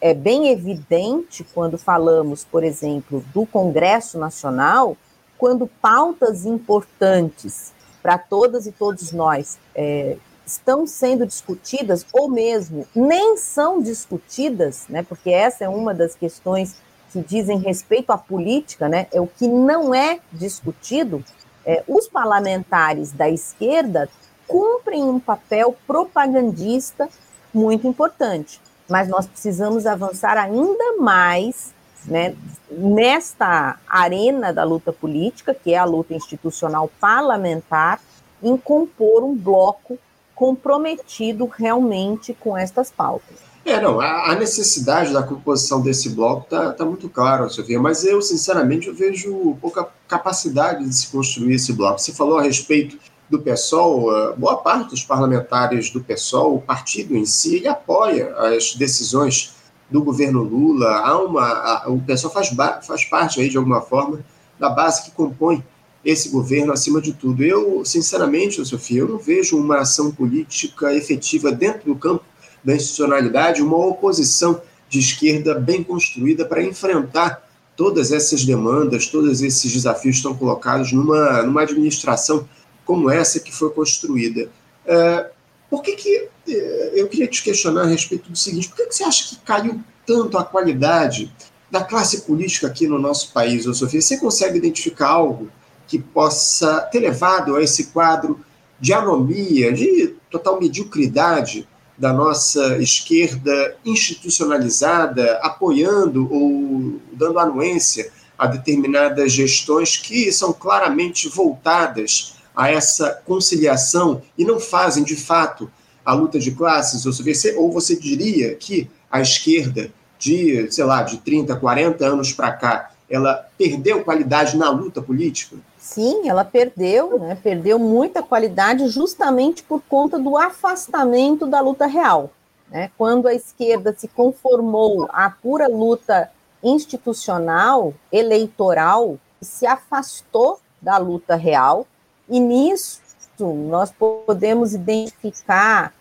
é 0.00 0.14
bem 0.14 0.48
evidente 0.48 1.46
quando 1.52 1.76
falamos, 1.76 2.44
por 2.44 2.64
exemplo, 2.64 3.22
do 3.34 3.44
Congresso 3.44 4.16
Nacional, 4.16 4.96
quando 5.38 5.66
pautas 5.80 6.44
importantes 6.44 7.72
para 8.02 8.18
todas 8.18 8.66
e 8.66 8.72
todos 8.72 9.12
nós 9.12 9.58
é, 9.74 10.16
estão 10.44 10.86
sendo 10.86 11.26
discutidas, 11.26 12.04
ou 12.12 12.28
mesmo 12.28 12.86
nem 12.94 13.36
são 13.36 13.80
discutidas, 13.80 14.86
né, 14.88 15.02
porque 15.02 15.30
essa 15.30 15.64
é 15.64 15.68
uma 15.68 15.94
das 15.94 16.14
questões 16.14 16.76
que 17.12 17.20
dizem 17.20 17.58
respeito 17.58 18.10
à 18.10 18.18
política, 18.18 18.88
né, 18.88 19.06
é 19.12 19.20
o 19.20 19.26
que 19.26 19.46
não 19.46 19.94
é 19.94 20.18
discutido, 20.32 21.24
é, 21.64 21.84
os 21.86 22.08
parlamentares 22.08 23.12
da 23.12 23.28
esquerda 23.28 24.08
cumprem 24.46 25.04
um 25.04 25.20
papel 25.20 25.76
propagandista 25.86 27.08
muito 27.52 27.86
importante. 27.86 28.60
Mas 28.88 29.06
nós 29.06 29.26
precisamos 29.26 29.86
avançar 29.86 30.38
ainda 30.38 30.96
mais 30.98 31.74
né, 32.06 32.34
nesta 32.70 33.78
arena 33.88 34.52
da 34.52 34.64
luta 34.64 34.92
política, 34.92 35.54
que 35.54 35.74
é 35.74 35.78
a 35.78 35.84
luta 35.84 36.14
institucional 36.14 36.90
parlamentar, 37.00 38.00
em 38.42 38.56
compor 38.56 39.24
um 39.24 39.34
bloco 39.34 39.98
comprometido 40.34 41.46
realmente 41.46 42.32
com 42.38 42.56
estas 42.56 42.90
pautas. 42.90 43.48
É, 43.64 43.80
não, 43.80 44.00
a, 44.00 44.34
necessidade 44.34 45.12
da 45.12 45.22
composição 45.22 45.82
desse 45.82 46.08
bloco 46.08 46.44
está 46.44 46.72
tá 46.72 46.84
muito 46.86 47.08
clara, 47.08 47.48
Sofia, 47.50 47.78
mas 47.78 48.02
eu, 48.02 48.22
sinceramente, 48.22 48.88
eu 48.88 48.94
vejo 48.94 49.58
pouca 49.60 49.86
capacidade 50.06 50.84
de 50.84 50.94
se 50.94 51.08
construir 51.08 51.54
esse 51.54 51.72
bloco. 51.72 51.98
Você 51.98 52.12
falou 52.12 52.38
a 52.38 52.42
respeito 52.42 52.96
do 53.28 53.38
PSOL, 53.38 54.34
boa 54.36 54.56
parte 54.56 54.90
dos 54.90 55.04
parlamentares 55.04 55.90
do 55.90 56.02
PSOL, 56.02 56.54
o 56.54 56.62
partido 56.62 57.14
em 57.14 57.26
si, 57.26 57.56
ele 57.56 57.68
apoia 57.68 58.34
as 58.36 58.74
decisões 58.74 59.54
do 59.90 60.02
governo 60.02 60.42
Lula, 60.42 60.98
há 60.98 61.18
uma, 61.18 61.46
a, 61.46 61.88
o 61.88 62.00
pessoal 62.00 62.32
faz, 62.32 62.50
faz 62.86 63.04
parte 63.04 63.40
aí 63.40 63.48
de 63.48 63.56
alguma 63.56 63.80
forma 63.80 64.20
da 64.58 64.68
base 64.68 65.04
que 65.04 65.10
compõe 65.12 65.64
esse 66.04 66.28
governo 66.28 66.72
acima 66.72 67.00
de 67.00 67.12
tudo. 67.12 67.42
Eu, 67.42 67.84
sinceramente, 67.84 68.64
Sofia, 68.64 69.00
eu 69.00 69.08
não 69.08 69.18
vejo 69.18 69.58
uma 69.58 69.78
ação 69.78 70.10
política 70.10 70.94
efetiva 70.94 71.50
dentro 71.50 71.86
do 71.86 71.96
campo 71.98 72.24
da 72.62 72.74
institucionalidade, 72.74 73.62
uma 73.62 73.76
oposição 73.76 74.60
de 74.88 74.98
esquerda 74.98 75.54
bem 75.54 75.82
construída 75.82 76.44
para 76.44 76.62
enfrentar 76.62 77.46
todas 77.76 78.10
essas 78.10 78.44
demandas, 78.44 79.06
todos 79.06 79.40
esses 79.40 79.72
desafios 79.72 80.16
que 80.16 80.20
estão 80.20 80.34
colocados 80.34 80.92
numa, 80.92 81.42
numa 81.42 81.62
administração 81.62 82.48
como 82.84 83.10
essa 83.10 83.38
que 83.38 83.54
foi 83.54 83.70
construída. 83.70 84.50
É, 84.86 85.30
por 85.70 85.82
que, 85.82 85.92
que 85.92 86.28
eu 86.52 87.08
queria 87.08 87.26
te 87.26 87.42
questionar 87.42 87.82
a 87.82 87.86
respeito 87.86 88.30
do 88.30 88.36
seguinte: 88.36 88.68
por 88.68 88.76
que, 88.76 88.92
você 88.92 89.04
acha 89.04 89.28
que 89.28 89.36
caiu 89.36 89.80
tanto 90.06 90.38
a 90.38 90.44
qualidade 90.44 91.32
da 91.70 91.84
classe 91.84 92.22
política 92.22 92.66
aqui 92.66 92.86
no 92.86 92.98
nosso 92.98 93.32
país, 93.32 93.66
ô 93.66 93.74
Sofia? 93.74 94.00
Você 94.00 94.16
consegue 94.18 94.58
identificar 94.58 95.08
algo 95.08 95.50
que 95.86 95.98
possa 95.98 96.80
ter 96.92 97.00
levado 97.00 97.56
a 97.56 97.62
esse 97.62 97.86
quadro 97.86 98.40
de 98.80 98.92
anomia, 98.92 99.72
de 99.72 100.14
total 100.30 100.60
mediocridade 100.60 101.66
da 101.96 102.12
nossa 102.12 102.78
esquerda 102.78 103.76
institucionalizada, 103.84 105.38
apoiando 105.42 106.32
ou 106.32 107.00
dando 107.12 107.38
anuência 107.40 108.12
a 108.38 108.46
determinadas 108.46 109.32
gestões 109.32 109.96
que 109.96 110.30
são 110.30 110.52
claramente 110.52 111.28
voltadas 111.28 112.36
a 112.54 112.70
essa 112.70 113.20
conciliação 113.24 114.22
e 114.36 114.44
não 114.44 114.60
fazem, 114.60 115.02
de 115.02 115.16
fato, 115.16 115.70
a 116.08 116.14
luta 116.14 116.38
de 116.38 116.52
classes, 116.52 117.04
ou 117.04 117.12
você, 117.12 117.54
ou 117.54 117.70
você 117.70 117.94
diria 117.94 118.54
que 118.54 118.88
a 119.10 119.20
esquerda 119.20 119.90
de, 120.18 120.66
sei 120.72 120.82
lá, 120.82 121.02
de 121.02 121.18
30, 121.18 121.54
40 121.54 122.06
anos 122.06 122.32
para 122.32 122.50
cá, 122.50 122.92
ela 123.10 123.46
perdeu 123.58 124.02
qualidade 124.02 124.56
na 124.56 124.70
luta 124.70 125.02
política? 125.02 125.56
Sim, 125.78 126.26
ela 126.26 126.46
perdeu, 126.46 127.18
né? 127.18 127.36
perdeu 127.42 127.78
muita 127.78 128.22
qualidade 128.22 128.88
justamente 128.88 129.62
por 129.62 129.82
conta 129.82 130.18
do 130.18 130.34
afastamento 130.38 131.46
da 131.46 131.60
luta 131.60 131.84
real. 131.84 132.32
Né? 132.70 132.90
Quando 132.96 133.28
a 133.28 133.34
esquerda 133.34 133.94
se 133.94 134.08
conformou 134.08 135.06
à 135.12 135.28
pura 135.28 135.68
luta 135.68 136.30
institucional, 136.62 137.92
eleitoral, 138.10 139.18
se 139.42 139.66
afastou 139.66 140.58
da 140.80 140.96
luta 140.96 141.36
real, 141.36 141.86
e 142.26 142.40
nisso 142.40 142.98
nós 143.38 143.92
podemos 143.92 144.74
identificar, 144.74 145.92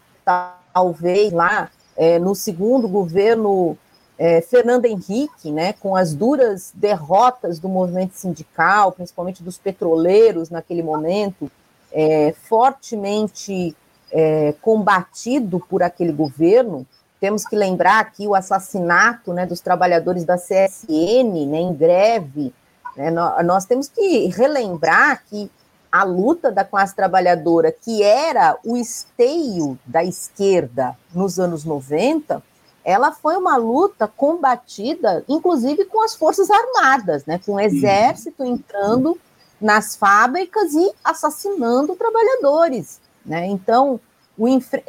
talvez 0.73 1.31
lá 1.31 1.69
é, 1.95 2.19
no 2.19 2.35
segundo 2.35 2.87
governo 2.87 3.77
é, 4.19 4.41
Fernando 4.41 4.85
Henrique, 4.85 5.51
né, 5.51 5.73
com 5.73 5.95
as 5.95 6.13
duras 6.13 6.71
derrotas 6.73 7.59
do 7.59 7.69
movimento 7.69 8.13
sindical, 8.13 8.91
principalmente 8.91 9.43
dos 9.43 9.57
petroleiros 9.57 10.49
naquele 10.49 10.83
momento, 10.83 11.49
é, 11.91 12.33
fortemente 12.43 13.75
é, 14.11 14.53
combatido 14.61 15.59
por 15.59 15.81
aquele 15.81 16.11
governo. 16.11 16.85
Temos 17.19 17.45
que 17.45 17.55
lembrar 17.55 17.99
aqui 17.99 18.27
o 18.27 18.35
assassinato 18.35 19.33
né, 19.33 19.45
dos 19.45 19.61
trabalhadores 19.61 20.23
da 20.23 20.35
CSN 20.35 21.45
né, 21.47 21.59
em 21.59 21.73
greve. 21.73 22.53
Né, 22.95 23.09
nós, 23.11 23.45
nós 23.45 23.65
temos 23.65 23.87
que 23.87 24.27
relembrar 24.27 25.23
que 25.27 25.49
a 25.91 26.03
luta 26.03 26.51
da 26.51 26.63
classe 26.63 26.95
trabalhadora, 26.95 27.71
que 27.71 28.03
era 28.03 28.57
o 28.63 28.75
esteio 28.77 29.77
da 29.85 30.03
esquerda 30.03 30.97
nos 31.13 31.39
anos 31.39 31.63
90, 31.63 32.41
ela 32.83 33.11
foi 33.11 33.35
uma 33.35 33.57
luta 33.57 34.07
combatida, 34.07 35.23
inclusive 35.27 35.85
com 35.85 36.03
as 36.03 36.15
forças 36.15 36.49
armadas, 36.49 37.25
né, 37.25 37.39
com 37.45 37.55
o 37.55 37.59
exército 37.59 38.45
entrando 38.45 39.19
nas 39.59 39.95
fábricas 39.95 40.73
e 40.73 40.91
assassinando 41.03 41.95
trabalhadores. 41.95 43.01
Né? 43.25 43.47
Então, 43.47 43.99
o, 44.37 44.45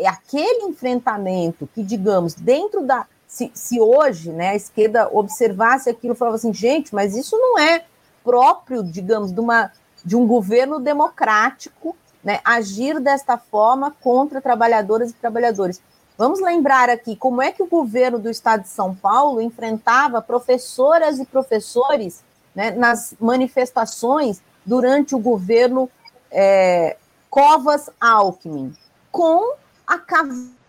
aquele 0.06 0.64
enfrentamento 0.64 1.68
que, 1.74 1.82
digamos, 1.82 2.34
dentro 2.34 2.86
da. 2.86 3.06
Se, 3.26 3.50
se 3.52 3.78
hoje 3.78 4.30
né, 4.30 4.50
a 4.50 4.56
esquerda 4.56 5.08
observasse 5.12 5.90
aquilo 5.90 6.14
e 6.14 6.16
falava 6.16 6.36
assim, 6.36 6.54
gente, 6.54 6.94
mas 6.94 7.14
isso 7.14 7.36
não 7.36 7.58
é 7.58 7.84
próprio, 8.24 8.82
digamos, 8.82 9.32
de, 9.32 9.40
uma, 9.40 9.70
de 10.04 10.16
um 10.16 10.26
governo 10.26 10.78
democrático 10.78 11.96
né, 12.22 12.40
agir 12.44 13.00
desta 13.00 13.38
forma 13.38 13.94
contra 14.00 14.40
trabalhadoras 14.40 15.10
e 15.10 15.14
trabalhadores. 15.14 15.80
Vamos 16.16 16.40
lembrar 16.40 16.90
aqui 16.90 17.14
como 17.14 17.40
é 17.40 17.52
que 17.52 17.62
o 17.62 17.66
governo 17.66 18.18
do 18.18 18.28
estado 18.28 18.62
de 18.62 18.68
São 18.68 18.94
Paulo 18.94 19.40
enfrentava 19.40 20.20
professoras 20.20 21.18
e 21.20 21.24
professores 21.24 22.24
né, 22.54 22.72
nas 22.72 23.14
manifestações 23.20 24.42
durante 24.66 25.14
o 25.14 25.18
governo 25.18 25.88
é, 26.30 26.96
Covas 27.30 27.88
Alckmin, 28.00 28.74
com 29.12 29.54
a 29.86 29.98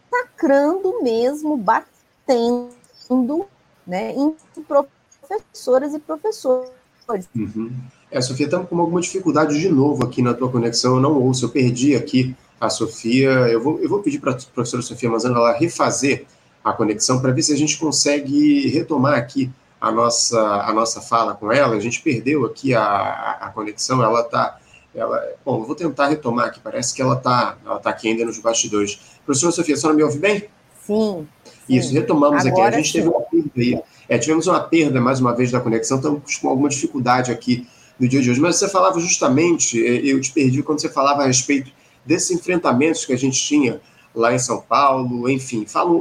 sacrando 0.09 1.01
mesmo, 1.01 1.57
batendo 1.57 2.69
né, 3.85 4.13
em 4.13 4.35
professoras 4.67 5.93
e 5.93 5.99
professores. 5.99 6.71
Uhum. 7.35 7.75
É, 8.11 8.19
Sofia, 8.21 8.45
estamos 8.45 8.67
com 8.67 8.79
alguma 8.79 8.99
dificuldade 9.01 9.59
de 9.59 9.69
novo 9.69 10.03
aqui 10.03 10.21
na 10.21 10.33
tua 10.33 10.49
conexão, 10.49 10.95
eu 10.95 11.01
não 11.01 11.13
ouço, 11.21 11.45
eu 11.45 11.49
perdi 11.49 11.95
aqui 11.95 12.35
a 12.59 12.69
Sofia. 12.69 13.29
Eu 13.29 13.61
vou, 13.61 13.79
eu 13.79 13.87
vou 13.87 13.99
pedir 14.01 14.19
para 14.19 14.31
a 14.31 14.37
professora 14.53 14.81
Sofia 14.81 15.09
Manzano 15.09 15.35
ela 15.35 15.53
refazer 15.53 16.25
a 16.63 16.73
conexão 16.73 17.21
para 17.21 17.31
ver 17.31 17.43
se 17.43 17.53
a 17.53 17.57
gente 17.57 17.77
consegue 17.77 18.67
retomar 18.69 19.13
aqui 19.13 19.49
a 19.79 19.91
nossa, 19.91 20.39
a 20.39 20.73
nossa 20.73 21.01
fala 21.01 21.35
com 21.35 21.51
ela. 21.51 21.75
A 21.75 21.79
gente 21.79 22.01
perdeu 22.01 22.45
aqui 22.45 22.73
a, 22.73 23.37
a 23.41 23.49
conexão, 23.49 24.03
ela 24.03 24.21
está. 24.21 24.57
Ela, 24.93 25.23
bom, 25.45 25.59
eu 25.59 25.65
vou 25.65 25.75
tentar 25.75 26.07
retomar 26.07 26.47
aqui, 26.47 26.59
parece 26.59 26.95
que 26.95 27.01
ela 27.01 27.13
está 27.13 27.57
ela 27.63 27.77
tá 27.77 27.91
aqui 27.91 28.07
ainda 28.07 28.25
nos 28.25 28.39
bastidores. 28.39 28.99
Professora 29.23 29.51
Sofia, 29.51 29.75
a 29.75 29.77
senhora 29.77 29.95
me 29.95 30.01
ouve 30.01 30.17
bem? 30.17 30.45
Sim. 30.81 31.27
Isso, 31.69 31.93
retomamos 31.93 32.43
Agora 32.43 32.69
aqui. 32.69 32.75
A 32.75 32.77
gente 32.77 32.91
sim. 32.91 32.97
teve 32.97 33.07
uma 33.07 33.21
perda 33.21 33.51
aí. 33.55 33.79
É, 34.09 34.17
tivemos 34.17 34.47
uma 34.47 34.59
perda, 34.59 34.99
mais 34.99 35.19
uma 35.19 35.35
vez, 35.35 35.51
da 35.51 35.59
conexão, 35.59 35.97
estamos 35.97 36.37
com 36.37 36.49
alguma 36.49 36.67
dificuldade 36.67 37.31
aqui 37.31 37.67
no 37.99 38.07
dia 38.07 38.21
de 38.21 38.31
hoje. 38.31 38.39
Mas 38.39 38.55
você 38.55 38.69
falava 38.69 38.99
justamente, 38.99 39.85
é, 39.85 40.05
eu 40.05 40.19
te 40.21 40.31
perdi 40.31 40.63
quando 40.63 40.81
você 40.81 40.89
falava 40.89 41.23
a 41.23 41.27
respeito 41.27 41.71
desses 42.05 42.31
enfrentamentos 42.31 43.05
que 43.05 43.13
a 43.13 43.17
gente 43.17 43.39
tinha 43.41 43.81
lá 44.15 44.33
em 44.33 44.39
São 44.39 44.61
Paulo, 44.61 45.29
enfim. 45.29 45.65
Fala, 45.65 45.91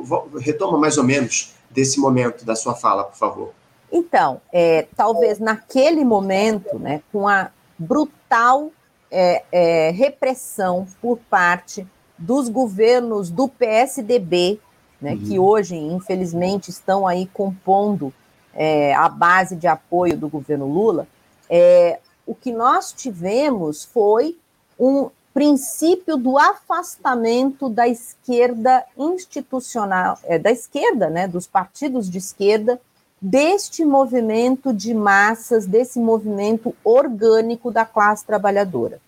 retoma 0.40 0.78
mais 0.78 0.96
ou 0.96 1.04
menos 1.04 1.54
desse 1.70 2.00
momento 2.00 2.44
da 2.44 2.56
sua 2.56 2.74
fala, 2.74 3.04
por 3.04 3.16
favor. 3.16 3.52
Então, 3.90 4.40
é, 4.52 4.86
talvez 4.96 5.38
naquele 5.38 6.04
momento, 6.04 6.78
né, 6.78 7.02
com 7.12 7.26
a 7.26 7.50
brutal 7.78 8.70
é, 9.10 9.42
é, 9.50 9.90
repressão 9.90 10.86
por 11.00 11.18
parte 11.30 11.86
dos 12.16 12.48
governos 12.48 13.30
do 13.30 13.48
PSDB, 13.48 14.60
né, 15.00 15.12
uhum. 15.12 15.18
que 15.18 15.38
hoje, 15.38 15.76
infelizmente, 15.76 16.70
estão 16.70 17.06
aí 17.06 17.28
compondo 17.32 18.12
é, 18.54 18.94
a 18.94 19.08
base 19.08 19.56
de 19.56 19.66
apoio 19.66 20.16
do 20.16 20.28
governo 20.28 20.66
Lula, 20.66 21.06
é, 21.48 22.00
o 22.26 22.34
que 22.34 22.52
nós 22.52 22.92
tivemos 22.92 23.84
foi 23.84 24.36
um 24.78 25.10
princípio 25.32 26.16
do 26.16 26.36
afastamento 26.36 27.68
da 27.68 27.86
esquerda 27.86 28.84
institucional, 28.96 30.18
é, 30.24 30.38
da 30.38 30.50
esquerda, 30.50 31.08
né, 31.08 31.28
dos 31.28 31.46
partidos 31.46 32.10
de 32.10 32.18
esquerda, 32.18 32.80
deste 33.20 33.84
movimento 33.84 34.72
de 34.72 34.94
massas, 34.94 35.66
desse 35.66 35.98
movimento 35.98 36.74
orgânico 36.84 37.70
da 37.70 37.84
classe 37.84 38.24
trabalhadora. 38.24 39.00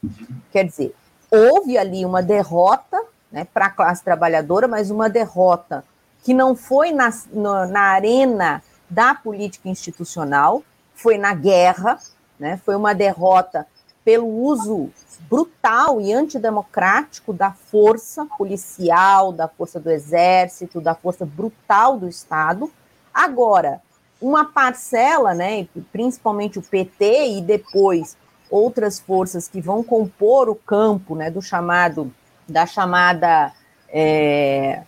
Quer 0.50 0.64
dizer, 0.64 0.94
houve 1.31 1.79
ali 1.79 2.05
uma 2.05 2.22
derrota 2.22 3.00
né, 3.31 3.44
para 3.44 3.66
a 3.66 3.70
classe 3.70 4.03
trabalhadora, 4.03 4.66
mas 4.66 4.90
uma 4.90 5.09
derrota 5.09 5.85
que 6.22 6.35
não 6.35 6.55
foi 6.55 6.90
na, 6.90 7.11
na, 7.33 7.66
na, 7.66 7.81
arena 7.81 8.62
da 8.88 9.14
política 9.14 9.68
institucional, 9.68 10.62
foi 10.94 11.16
na 11.16 11.33
guerra, 11.33 11.98
né, 12.40 12.59
foi 12.64 12.74
uma 12.74 12.94
derrota 12.94 13.66
pelo 14.03 14.26
uso 14.26 14.90
brutal 15.29 16.00
e 16.00 16.12
antidemocrático 16.12 17.33
da 17.33 17.53
força 17.53 18.26
policial, 18.38 19.31
da 19.31 19.46
força 19.46 19.79
do 19.79 19.90
exército, 19.90 20.81
da 20.81 20.94
força 20.94 21.26
brutal 21.26 21.98
do 21.98 22.09
Estado. 22.09 22.70
Agora, 23.12 23.83
uma 24.20 24.46
parcela, 24.46 25.35
né, 25.35 25.68
principalmente 25.92 26.59
o 26.59 26.62
PT 26.62 27.37
e 27.37 27.42
depois 27.42 28.16
outras 28.50 28.98
forças 28.98 29.46
que 29.46 29.61
vão 29.61 29.85
compor 29.85 30.48
o 30.48 30.55
campo, 30.55 31.14
né, 31.14 31.31
do 31.31 31.40
chamado 31.40 32.12
da 32.48 32.66
chamada 32.66 33.53
é, 33.88 34.83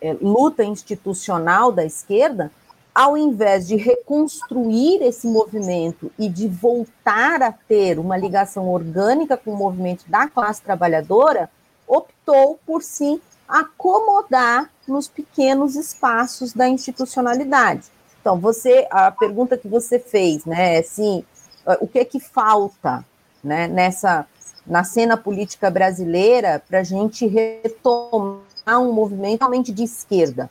é, 0.00 0.12
luta 0.20 0.62
institucional 0.62 1.72
da 1.72 1.84
esquerda, 1.84 2.50
ao 2.94 3.16
invés 3.16 3.66
de 3.66 3.76
reconstruir 3.76 5.02
esse 5.02 5.26
movimento 5.26 6.10
e 6.18 6.28
de 6.28 6.48
voltar 6.48 7.42
a 7.42 7.52
ter 7.52 7.98
uma 7.98 8.16
ligação 8.16 8.68
orgânica 8.68 9.36
com 9.36 9.52
o 9.52 9.56
movimento 9.56 10.04
da 10.08 10.28
classe 10.28 10.62
trabalhadora, 10.62 11.48
optou 11.86 12.58
por 12.66 12.82
se 12.82 13.20
acomodar 13.46 14.70
nos 14.86 15.08
pequenos 15.08 15.74
espaços 15.74 16.52
da 16.52 16.68
institucionalidade. 16.68 17.86
Então, 18.20 18.38
você, 18.38 18.86
a 18.90 19.10
pergunta 19.10 19.56
que 19.56 19.68
você 19.68 19.98
fez, 19.98 20.44
né, 20.44 20.76
é 20.76 20.78
assim, 20.80 21.24
o 21.80 21.86
que 21.86 22.00
é 22.00 22.04
que 22.04 22.20
falta, 22.20 23.04
né, 23.42 23.68
nessa, 23.68 24.26
na 24.66 24.84
cena 24.84 25.16
política 25.16 25.70
brasileira 25.70 26.62
para 26.68 26.80
a 26.80 26.84
gente 26.84 27.26
retomar 27.26 28.42
um 28.80 28.92
movimento 28.92 29.40
realmente 29.40 29.72
de 29.72 29.84
esquerda? 29.84 30.50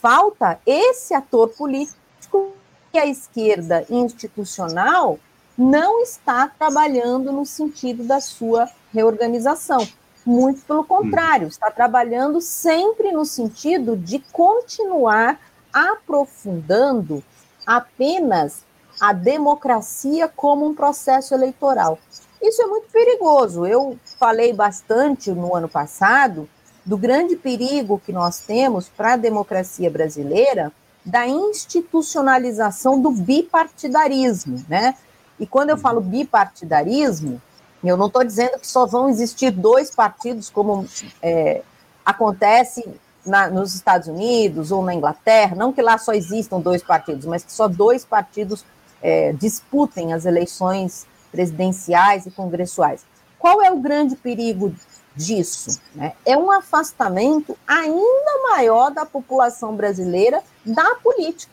Falta 0.00 0.60
esse 0.64 1.12
ator 1.12 1.48
político 1.48 2.52
que 2.92 2.98
a 2.98 3.06
esquerda 3.06 3.84
institucional 3.90 5.18
não 5.56 6.00
está 6.00 6.46
trabalhando 6.46 7.32
no 7.32 7.44
sentido 7.44 8.04
da 8.04 8.20
sua 8.20 8.68
reorganização. 8.92 9.86
Muito 10.24 10.60
pelo 10.62 10.84
contrário, 10.84 11.48
está 11.48 11.70
trabalhando 11.70 12.40
sempre 12.40 13.10
no 13.10 13.24
sentido 13.24 13.96
de 13.96 14.20
continuar 14.32 15.40
aprofundando 15.72 17.24
apenas 17.66 18.64
a 19.00 19.12
democracia 19.12 20.28
como 20.28 20.66
um 20.66 20.74
processo 20.74 21.34
eleitoral. 21.34 21.98
Isso 22.40 22.62
é 22.62 22.66
muito 22.66 22.88
perigoso. 22.90 23.66
Eu 23.66 23.98
falei 24.18 24.52
bastante 24.52 25.32
no 25.32 25.56
ano 25.56 25.68
passado 25.68 26.48
do 26.88 26.96
grande 26.96 27.36
perigo 27.36 28.00
que 28.04 28.10
nós 28.10 28.40
temos 28.40 28.88
para 28.88 29.12
a 29.12 29.16
democracia 29.18 29.90
brasileira 29.90 30.72
da 31.04 31.26
institucionalização 31.28 32.98
do 32.98 33.10
bipartidarismo, 33.10 34.64
né? 34.66 34.94
E 35.38 35.46
quando 35.46 35.68
eu 35.68 35.76
falo 35.76 36.00
bipartidarismo, 36.00 37.42
eu 37.84 37.94
não 37.94 38.06
estou 38.06 38.24
dizendo 38.24 38.58
que 38.58 38.66
só 38.66 38.86
vão 38.86 39.10
existir 39.10 39.50
dois 39.50 39.90
partidos, 39.90 40.48
como 40.48 40.88
é, 41.22 41.60
acontece 42.06 42.88
na, 43.24 43.50
nos 43.50 43.74
Estados 43.74 44.08
Unidos 44.08 44.72
ou 44.72 44.82
na 44.82 44.94
Inglaterra, 44.94 45.54
não 45.54 45.74
que 45.74 45.82
lá 45.82 45.98
só 45.98 46.14
existam 46.14 46.58
dois 46.58 46.82
partidos, 46.82 47.26
mas 47.26 47.44
que 47.44 47.52
só 47.52 47.68
dois 47.68 48.02
partidos 48.02 48.64
é, 49.02 49.34
disputem 49.34 50.14
as 50.14 50.24
eleições 50.24 51.06
presidenciais 51.30 52.24
e 52.24 52.30
congressuais. 52.30 53.04
Qual 53.38 53.62
é 53.62 53.70
o 53.70 53.78
grande 53.78 54.16
perigo 54.16 54.74
disso? 55.18 55.80
Né? 55.94 56.12
É 56.24 56.36
um 56.36 56.50
afastamento 56.50 57.58
ainda 57.66 58.48
maior 58.50 58.90
da 58.90 59.04
população 59.04 59.74
brasileira 59.74 60.42
da 60.64 60.94
política. 60.96 61.52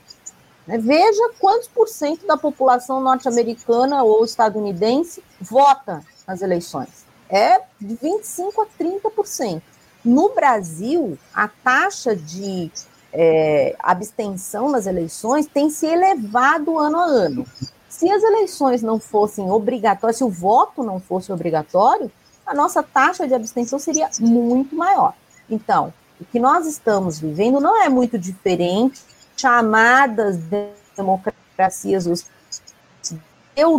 Né? 0.68 0.78
Veja 0.78 1.32
quantos 1.40 1.68
por 1.68 1.88
cento 1.88 2.26
da 2.28 2.38
população 2.38 3.02
norte-americana 3.02 4.04
ou 4.04 4.24
estadunidense 4.24 5.24
vota 5.42 6.02
nas 6.28 6.42
eleições. 6.42 7.06
É 7.28 7.60
de 7.82 7.98
25% 7.98 8.54
a 8.60 8.84
30%. 8.84 9.62
No 10.04 10.30
Brasil, 10.30 11.18
a 11.34 11.48
taxa 11.48 12.16
de 12.16 12.72
é, 13.12 13.76
abstenção 13.80 14.70
nas 14.70 14.86
eleições 14.86 15.48
tem 15.48 15.72
se 15.72 15.88
elevado 15.88 16.78
ano 16.78 17.00
a 17.00 17.06
ano. 17.06 17.46
Se 17.90 18.12
as 18.12 18.22
eleições 18.22 18.84
não 18.84 19.00
fossem 19.00 19.50
obrigatórias, 19.50 20.18
se 20.18 20.24
o 20.24 20.30
voto 20.30 20.84
não 20.84 21.00
fosse 21.00 21.32
obrigatório, 21.32 22.12
a 22.46 22.54
nossa 22.54 22.84
taxa 22.84 23.28
de 23.28 23.34
abstenção 23.34 23.80
seria 23.80 24.10
muito 24.20 24.76
maior. 24.76 25.14
Então, 25.50 25.94
o 26.20 26.26
que 26.26 26.40
nós 26.40 26.66
estamos 26.66 27.20
vivendo 27.20 27.60
não 27.60 27.82
é 27.82 27.90
muito 27.90 28.18
diferente, 28.18 29.02
chamadas 29.36 30.38
democracias 30.96 32.26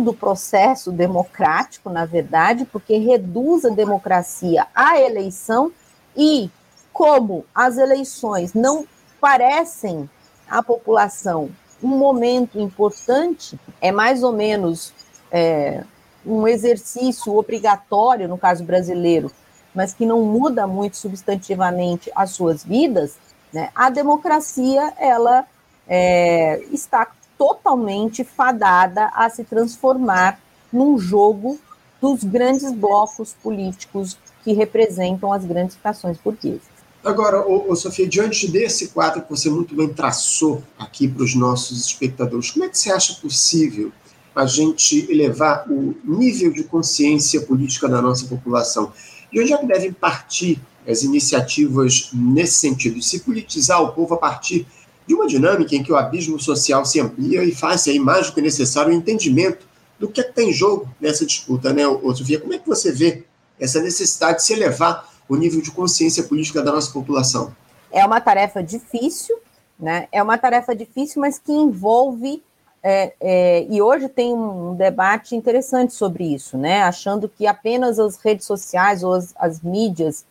do 0.03 0.13
processo 0.13 0.91
democrático, 0.91 1.89
na 1.89 2.05
verdade, 2.05 2.65
porque 2.65 2.97
reduz 2.97 3.63
a 3.63 3.69
democracia 3.69 4.67
à 4.73 4.99
eleição 4.99 5.71
e 6.15 6.49
como 6.91 7.45
as 7.53 7.77
eleições 7.77 8.53
não 8.53 8.87
parecem 9.21 10.09
à 10.49 10.63
população 10.63 11.49
um 11.81 11.89
momento 11.89 12.59
importante, 12.59 13.59
é 13.79 13.91
mais 13.91 14.23
ou 14.23 14.33
menos 14.33 14.91
é, 15.31 15.83
um 16.27 16.47
exercício 16.47 17.35
obrigatório, 17.35 18.27
no 18.27 18.37
caso 18.37 18.63
brasileiro, 18.63 19.31
mas 19.73 19.93
que 19.93 20.05
não 20.05 20.23
muda 20.23 20.67
muito 20.67 20.97
substantivamente 20.97 22.11
as 22.15 22.31
suas 22.31 22.63
vidas, 22.63 23.15
né, 23.53 23.69
a 23.73 23.89
democracia 23.89 24.93
ela 24.97 25.45
é, 25.87 26.61
está 26.71 27.07
totalmente 27.37 28.23
fadada 28.23 29.11
a 29.13 29.29
se 29.29 29.43
transformar 29.43 30.39
num 30.73 30.97
jogo 30.97 31.59
dos 32.01 32.23
grandes 32.23 32.71
blocos 32.71 33.33
políticos 33.41 34.17
que 34.43 34.53
representam 34.53 35.31
as 35.31 35.45
grandes 35.45 35.75
frações 35.75 36.17
burguesas. 36.17 36.77
Agora, 37.03 37.45
ô, 37.47 37.71
ô, 37.71 37.75
Sofia, 37.75 38.07
diante 38.07 38.51
desse 38.51 38.89
quadro 38.89 39.21
que 39.21 39.29
você 39.29 39.49
muito 39.49 39.75
bem 39.75 39.93
traçou 39.93 40.61
aqui 40.77 41.07
para 41.07 41.23
os 41.23 41.35
nossos 41.35 41.85
espectadores, 41.85 42.51
como 42.51 42.65
é 42.65 42.69
que 42.69 42.77
você 42.77 42.91
acha 42.91 43.13
possível 43.21 43.91
a 44.37 44.45
gente 44.45 45.09
elevar 45.09 45.65
o 45.67 45.95
nível 46.05 46.51
de 46.51 46.63
consciência 46.63 47.41
política 47.41 47.89
da 47.89 47.99
nossa 47.99 48.27
população? 48.27 48.93
De 49.33 49.41
onde 49.41 49.51
é 49.51 49.57
que 49.57 49.65
devem 49.65 49.91
partir 49.91 50.61
as 50.87 51.01
iniciativas 51.01 52.11
nesse 52.13 52.59
sentido? 52.59 53.01
Se 53.01 53.21
politizar 53.21 53.81
o 53.81 53.93
povo 53.93 54.13
a 54.13 54.17
partir 54.17 54.67
de 55.07 55.15
uma 55.15 55.25
dinâmica 55.25 55.75
em 55.75 55.81
que 55.81 55.91
o 55.91 55.95
abismo 55.95 56.39
social 56.39 56.85
se 56.85 56.99
amplia 56.99 57.43
e 57.43 57.51
faz 57.51 57.87
aí 57.87 57.97
mais 57.97 58.27
do 58.27 58.33
que 58.33 58.41
necessário 58.41 58.91
o 58.91 58.95
entendimento 58.95 59.67
do 59.97 60.07
que, 60.07 60.21
é 60.21 60.23
que 60.23 60.33
tem 60.33 60.51
em 60.51 60.53
jogo 60.53 60.87
nessa 61.01 61.25
disputa, 61.25 61.73
né, 61.73 61.87
ô, 61.87 62.13
Sofia? 62.13 62.39
Como 62.39 62.53
é 62.53 62.59
que 62.59 62.67
você 62.67 62.91
vê 62.91 63.23
essa 63.59 63.81
necessidade 63.81 64.37
de 64.37 64.43
se 64.43 64.53
elevar 64.53 65.11
o 65.27 65.35
nível 65.35 65.61
de 65.61 65.71
consciência 65.71 66.21
política 66.21 66.61
da 66.61 66.71
nossa 66.71 66.91
população? 66.91 67.55
É 67.91 68.05
uma 68.05 68.21
tarefa 68.21 68.61
difícil, 68.61 69.35
né? 69.79 70.07
É 70.11 70.21
uma 70.21 70.37
tarefa 70.37 70.75
difícil, 70.75 71.21
mas 71.21 71.39
que 71.39 71.51
envolve 71.51 72.43
é, 72.83 73.13
é, 73.19 73.67
e 73.69 73.81
hoje 73.81 74.07
tem 74.07 74.33
um 74.33 74.75
debate 74.75 75.35
interessante 75.35 75.93
sobre 75.93 76.33
isso, 76.33 76.57
né? 76.57 76.83
Achando 76.83 77.27
que 77.27 77.47
apenas 77.47 77.99
as 77.99 78.17
redes 78.17 78.45
sociais 78.45 79.03
ou 79.03 79.13
as, 79.13 79.33
as 79.37 79.61
mídias 79.61 80.25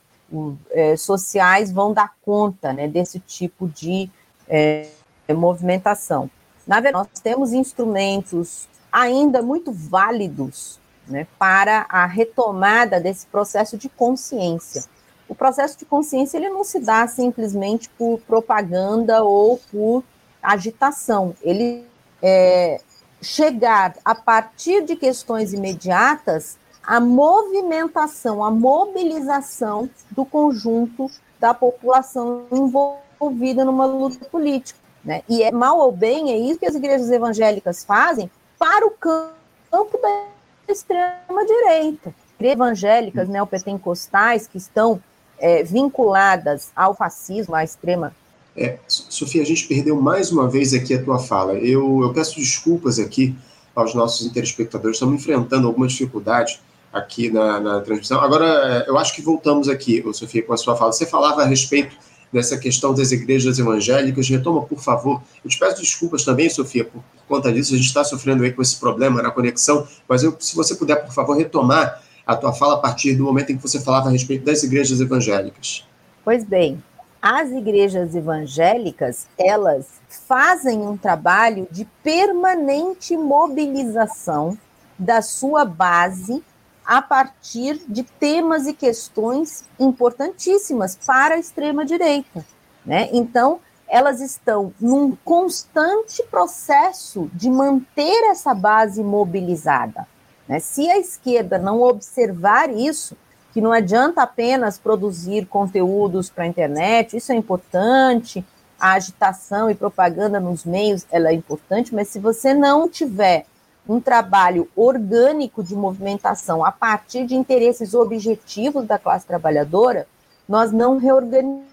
é, 0.71 0.97
sociais 0.97 1.71
vão 1.71 1.93
dar 1.93 2.15
conta 2.25 2.73
né, 2.73 2.89
desse 2.89 3.21
tipo 3.21 3.69
de 3.69 4.11
é, 4.49 4.89
movimentação. 5.31 6.31
Na 6.67 6.81
verdade, 6.81 7.09
nós 7.13 7.21
temos 7.21 7.53
instrumentos 7.53 8.69
ainda 8.91 9.43
muito 9.43 9.73
válidos 9.73 10.81
né, 11.07 11.27
para 11.39 11.87
a 11.89 12.07
retomada 12.07 13.01
desse 13.01 13.27
processo 13.27 13.77
de 13.77 13.89
consciência. 13.89 14.85
O 15.29 15.35
processo 15.35 15.79
de 15.79 15.85
consciência 15.85 16.37
ele 16.39 16.49
não 16.49 16.65
se 16.65 16.81
dá 16.81 17.07
simplesmente 17.07 17.89
por 17.91 18.21
propaganda 18.21 19.23
ou 19.23 19.61
por 19.71 20.03
agitação. 20.43 21.35
Ele 21.43 21.85
é 22.23 22.81
chegar 23.21 23.95
a 24.05 24.15
partir 24.15 24.85
de 24.85 24.97
questões 24.97 25.53
imediatas 25.53 26.59
a 26.87 27.01
movimentação, 27.01 28.45
a 28.45 28.51
mobilização 28.51 29.91
do 30.13 30.25
conjunto 30.25 31.11
da 31.39 31.53
população 31.53 32.47
envolvida 32.53 33.65
numa 33.65 33.85
luta 33.85 34.25
política. 34.27 34.79
Né? 35.05 35.23
E 35.29 35.43
é 35.43 35.51
mal 35.51 35.79
ou 35.79 35.91
bem, 35.91 36.31
é 36.31 36.37
isso 36.37 36.59
que 36.59 36.67
as 36.67 36.75
igrejas 36.75 37.11
evangélicas 37.11 37.85
fazem 37.85 38.31
para 38.59 38.87
o 38.87 38.91
campo 38.91 39.99
da 40.01 40.27
extrema-direita. 40.69 42.15
Evangélicas 42.41 43.29
neopentecostais 43.29 44.47
que 44.47 44.59
estão 44.59 45.01
é, 45.39 45.63
vinculadas 45.63 46.71
ao 46.77 46.95
fascismo, 46.95 47.55
à 47.55 47.65
extrema. 47.65 48.15
É, 48.57 48.79
Sofia, 48.89 49.43
a 49.43 49.47
gente 49.47 49.67
perdeu 49.67 50.01
mais 50.01 50.33
uma 50.33 50.49
vez 50.49 50.73
aqui 50.73 50.95
a 50.95 51.03
tua 51.03 51.19
fala. 51.19 51.55
Eu, 51.55 52.01
eu 52.03 52.13
peço 52.13 52.37
desculpas 52.37 52.99
aqui 52.99 53.37
aos 53.75 53.95
nossos 53.95 54.27
interespectadores, 54.27 54.97
estamos 54.97 55.21
enfrentando 55.21 55.67
alguma 55.67 55.87
dificuldade 55.87 56.59
aqui 56.93 57.31
na, 57.31 57.61
na 57.61 57.81
transmissão. 57.81 58.21
Agora, 58.21 58.47
é, 58.87 58.89
eu 58.89 58.97
acho 58.97 59.15
que 59.15 59.21
voltamos 59.21 59.69
aqui, 59.69 60.03
Sofia, 60.15 60.43
com 60.43 60.55
a 60.55 60.57
sua 60.57 60.75
fala. 60.75 60.93
Você 60.93 61.05
falava 61.05 61.43
a 61.43 61.45
respeito 61.45 61.95
dessa 62.33 62.57
questão 62.57 62.95
das 62.95 63.13
igrejas 63.13 63.59
evangélicas. 63.59 64.29
Retoma, 64.29 64.63
por 64.63 64.79
favor. 64.79 65.23
Eu 65.45 65.51
te 65.51 65.59
peço 65.59 65.81
desculpas 65.81 66.25
também, 66.25 66.49
Sofia, 66.49 66.85
por, 66.85 67.03
conta 67.29 67.53
disso. 67.53 67.75
A 67.75 67.77
gente 67.77 67.87
está 67.87 68.03
sofrendo 68.03 68.43
aí 68.43 68.53
com 68.53 68.63
esse 68.63 68.77
problema 68.77 69.23
na 69.23 69.31
conexão, 69.31 69.87
mas 70.09 70.23
eu, 70.23 70.35
se 70.39 70.57
você 70.57 70.75
puder, 70.75 70.97
por 71.05 71.13
favor, 71.13 71.37
retomar 71.37 72.03
a 72.27 72.35
tua 72.35 72.53
fala 72.53 72.75
a 72.75 72.79
partir 72.79 73.15
do 73.15 73.25
momento 73.25 73.53
em 73.53 73.57
que 73.57 73.63
você 73.63 73.79
falava 73.81 74.09
a 74.09 74.13
respeito 74.13 74.45
das 74.45 74.63
igrejas 74.63 75.01
evangélicas. 75.01 75.85
Pois 76.25 76.45
bem, 76.45 76.83
as 77.21 77.51
igrejas 77.51 78.15
evangélicas, 78.15 79.27
elas 79.39 79.87
fazem 80.09 80.81
um 80.81 80.97
trabalho 80.97 81.67
de 81.71 81.85
permanente 82.03 83.17
mobilização 83.17 84.57
da 84.99 85.21
sua 85.21 85.65
base 85.65 86.43
a 86.85 87.03
partir 87.03 87.81
de 87.89 88.05
temas 88.05 88.67
e 88.67 88.73
questões 88.73 89.65
importantíssimas 89.79 90.97
para 91.05 91.35
a 91.35 91.39
extrema-direita. 91.39 92.47
Né? 92.85 93.09
Então, 93.13 93.59
elas 93.89 94.21
estão 94.21 94.73
num 94.81 95.17
constante 95.25 96.23
processo 96.25 97.29
de 97.35 97.51
manter 97.51 98.31
essa 98.31 98.55
base 98.55 99.03
mobilizada. 99.03 100.07
Né? 100.49 100.61
Se 100.61 100.89
a 100.89 100.99
esquerda 100.99 101.59
não 101.59 101.83
observar 101.83 102.71
isso, 102.71 103.17
que 103.57 103.61
não 103.63 103.73
adianta 103.73 104.21
apenas 104.21 104.79
produzir 104.79 105.47
conteúdos 105.47 106.29
para 106.29 106.45
a 106.45 106.47
internet, 106.47 107.17
isso 107.17 107.33
é 107.33 107.35
importante, 107.35 108.45
a 108.79 108.93
agitação 108.93 109.71
e 109.71 109.75
propaganda 109.75 110.39
nos 110.39 110.67
meios 110.67 111.07
ela 111.11 111.31
é 111.31 111.33
importante, 111.33 111.95
mas 111.95 112.09
se 112.09 112.19
você 112.19 112.53
não 112.53 112.87
tiver 112.87 113.47
um 113.89 113.99
trabalho 113.99 114.69
orgânico 114.77 115.65
de 115.65 115.75
movimentação 115.75 116.63
a 116.63 116.71
partir 116.71 117.25
de 117.25 117.35
interesses 117.35 117.95
objetivos 117.95 118.85
da 118.85 118.99
classe 118.99 119.27
trabalhadora, 119.27 120.07
nós 120.47 120.71
não 120.71 120.99
reorganizamos 120.99 121.65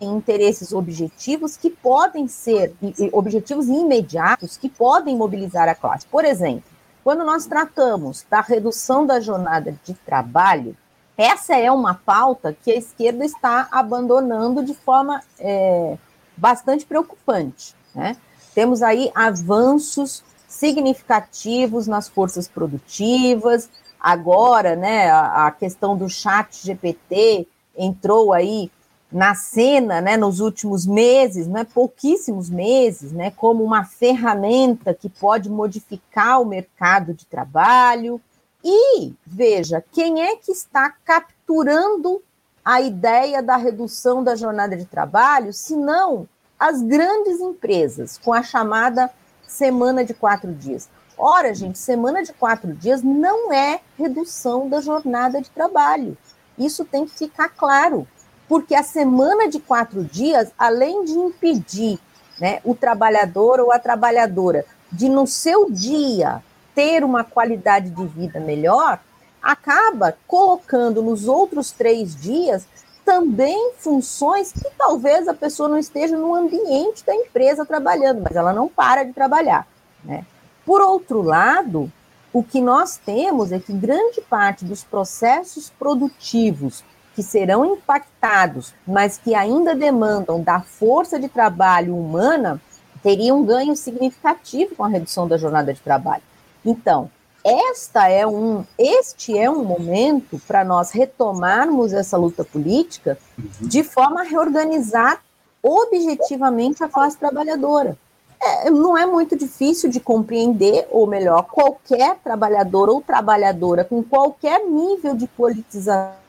interesses 0.00 0.72
objetivos 0.72 1.56
que 1.56 1.70
podem 1.70 2.28
ser 2.28 2.72
objetivos 3.10 3.66
imediatos 3.66 4.56
que 4.56 4.68
podem 4.68 5.16
mobilizar 5.16 5.68
a 5.68 5.74
classe. 5.74 6.06
Por 6.06 6.24
exemplo, 6.24 6.77
quando 7.02 7.24
nós 7.24 7.46
tratamos 7.46 8.24
da 8.28 8.40
redução 8.40 9.06
da 9.06 9.20
jornada 9.20 9.74
de 9.84 9.94
trabalho, 9.94 10.76
essa 11.16 11.56
é 11.56 11.70
uma 11.70 11.94
pauta 11.94 12.56
que 12.62 12.70
a 12.70 12.76
esquerda 12.76 13.24
está 13.24 13.68
abandonando 13.72 14.64
de 14.64 14.72
forma 14.72 15.20
é, 15.38 15.98
bastante 16.36 16.86
preocupante. 16.86 17.74
Né? 17.94 18.16
Temos 18.54 18.82
aí 18.82 19.10
avanços 19.14 20.22
significativos 20.46 21.86
nas 21.86 22.08
forças 22.08 22.46
produtivas. 22.46 23.68
Agora, 23.98 24.76
né, 24.76 25.10
a, 25.10 25.48
a 25.48 25.50
questão 25.50 25.96
do 25.96 26.08
chat 26.08 26.64
GPT 26.64 27.48
entrou 27.76 28.32
aí 28.32 28.70
na 29.10 29.34
cena, 29.34 30.00
né, 30.00 30.16
nos 30.16 30.38
últimos 30.40 30.86
meses, 30.86 31.46
né, 31.46 31.64
pouquíssimos 31.64 32.50
meses, 32.50 33.10
né, 33.10 33.30
como 33.30 33.64
uma 33.64 33.84
ferramenta 33.84 34.92
que 34.92 35.08
pode 35.08 35.48
modificar 35.48 36.40
o 36.42 36.46
mercado 36.46 37.14
de 37.14 37.24
trabalho. 37.24 38.20
E 38.62 39.14
veja, 39.26 39.82
quem 39.92 40.22
é 40.22 40.36
que 40.36 40.52
está 40.52 40.92
capturando 41.04 42.22
a 42.64 42.82
ideia 42.82 43.42
da 43.42 43.56
redução 43.56 44.22
da 44.22 44.36
jornada 44.36 44.76
de 44.76 44.84
trabalho, 44.84 45.54
se 45.54 45.74
não 45.74 46.28
as 46.58 46.82
grandes 46.82 47.40
empresas, 47.40 48.18
com 48.18 48.32
a 48.32 48.42
chamada 48.42 49.10
semana 49.46 50.04
de 50.04 50.12
quatro 50.12 50.52
dias. 50.52 50.88
Ora, 51.16 51.54
gente, 51.54 51.78
semana 51.78 52.22
de 52.22 52.32
quatro 52.32 52.72
dias 52.74 53.02
não 53.02 53.50
é 53.52 53.80
redução 53.96 54.68
da 54.68 54.80
jornada 54.80 55.40
de 55.40 55.50
trabalho. 55.50 56.16
Isso 56.58 56.84
tem 56.84 57.06
que 57.06 57.16
ficar 57.16 57.48
claro, 57.48 58.06
porque 58.48 58.74
a 58.74 58.82
semana 58.82 59.48
de 59.48 59.60
quatro 59.60 60.02
dias, 60.02 60.50
além 60.58 61.04
de 61.04 61.12
impedir 61.12 61.98
né, 62.40 62.60
o 62.64 62.74
trabalhador 62.74 63.60
ou 63.60 63.72
a 63.72 63.78
trabalhadora 63.78 64.64
de, 64.90 65.08
no 65.08 65.26
seu 65.26 65.70
dia, 65.70 66.42
ter 66.74 67.04
uma 67.04 67.24
qualidade 67.24 67.90
de 67.90 68.06
vida 68.06 68.40
melhor, 68.40 69.00
acaba 69.42 70.16
colocando 70.26 71.02
nos 71.02 71.28
outros 71.28 71.70
três 71.70 72.16
dias 72.16 72.66
também 73.04 73.72
funções 73.78 74.52
que 74.52 74.70
talvez 74.76 75.26
a 75.28 75.34
pessoa 75.34 75.68
não 75.68 75.78
esteja 75.78 76.16
no 76.16 76.34
ambiente 76.34 77.04
da 77.06 77.14
empresa 77.14 77.64
trabalhando, 77.64 78.22
mas 78.22 78.36
ela 78.36 78.52
não 78.52 78.68
para 78.68 79.02
de 79.02 79.12
trabalhar. 79.12 79.66
Né? 80.04 80.26
Por 80.64 80.82
outro 80.82 81.22
lado, 81.22 81.90
o 82.32 82.42
que 82.42 82.60
nós 82.60 82.98
temos 82.98 83.50
é 83.50 83.58
que 83.58 83.72
grande 83.72 84.20
parte 84.20 84.64
dos 84.64 84.84
processos 84.84 85.70
produtivos 85.70 86.84
que 87.18 87.22
serão 87.24 87.64
impactados, 87.64 88.72
mas 88.86 89.18
que 89.18 89.34
ainda 89.34 89.74
demandam 89.74 90.40
da 90.40 90.60
força 90.60 91.18
de 91.18 91.28
trabalho 91.28 91.96
humana, 91.96 92.62
teriam 93.02 93.40
um 93.40 93.44
ganho 93.44 93.74
significativo 93.74 94.76
com 94.76 94.84
a 94.84 94.88
redução 94.88 95.26
da 95.26 95.36
jornada 95.36 95.74
de 95.74 95.80
trabalho. 95.80 96.22
Então, 96.64 97.10
esta 97.44 98.08
é 98.08 98.24
um, 98.24 98.64
este 98.78 99.36
é 99.36 99.50
um 99.50 99.64
momento 99.64 100.40
para 100.46 100.62
nós 100.62 100.92
retomarmos 100.92 101.92
essa 101.92 102.16
luta 102.16 102.44
política 102.44 103.18
uhum. 103.36 103.66
de 103.66 103.82
forma 103.82 104.20
a 104.20 104.24
reorganizar 104.24 105.20
objetivamente 105.60 106.84
a 106.84 106.88
classe 106.88 107.18
trabalhadora. 107.18 107.98
É, 108.40 108.70
não 108.70 108.96
é 108.96 109.04
muito 109.04 109.34
difícil 109.36 109.90
de 109.90 109.98
compreender, 109.98 110.86
ou 110.92 111.04
melhor, 111.04 111.48
qualquer 111.50 112.16
trabalhador 112.22 112.88
ou 112.88 113.00
trabalhadora 113.00 113.82
com 113.82 114.04
qualquer 114.04 114.64
nível 114.64 115.16
de 115.16 115.26
politização 115.26 116.28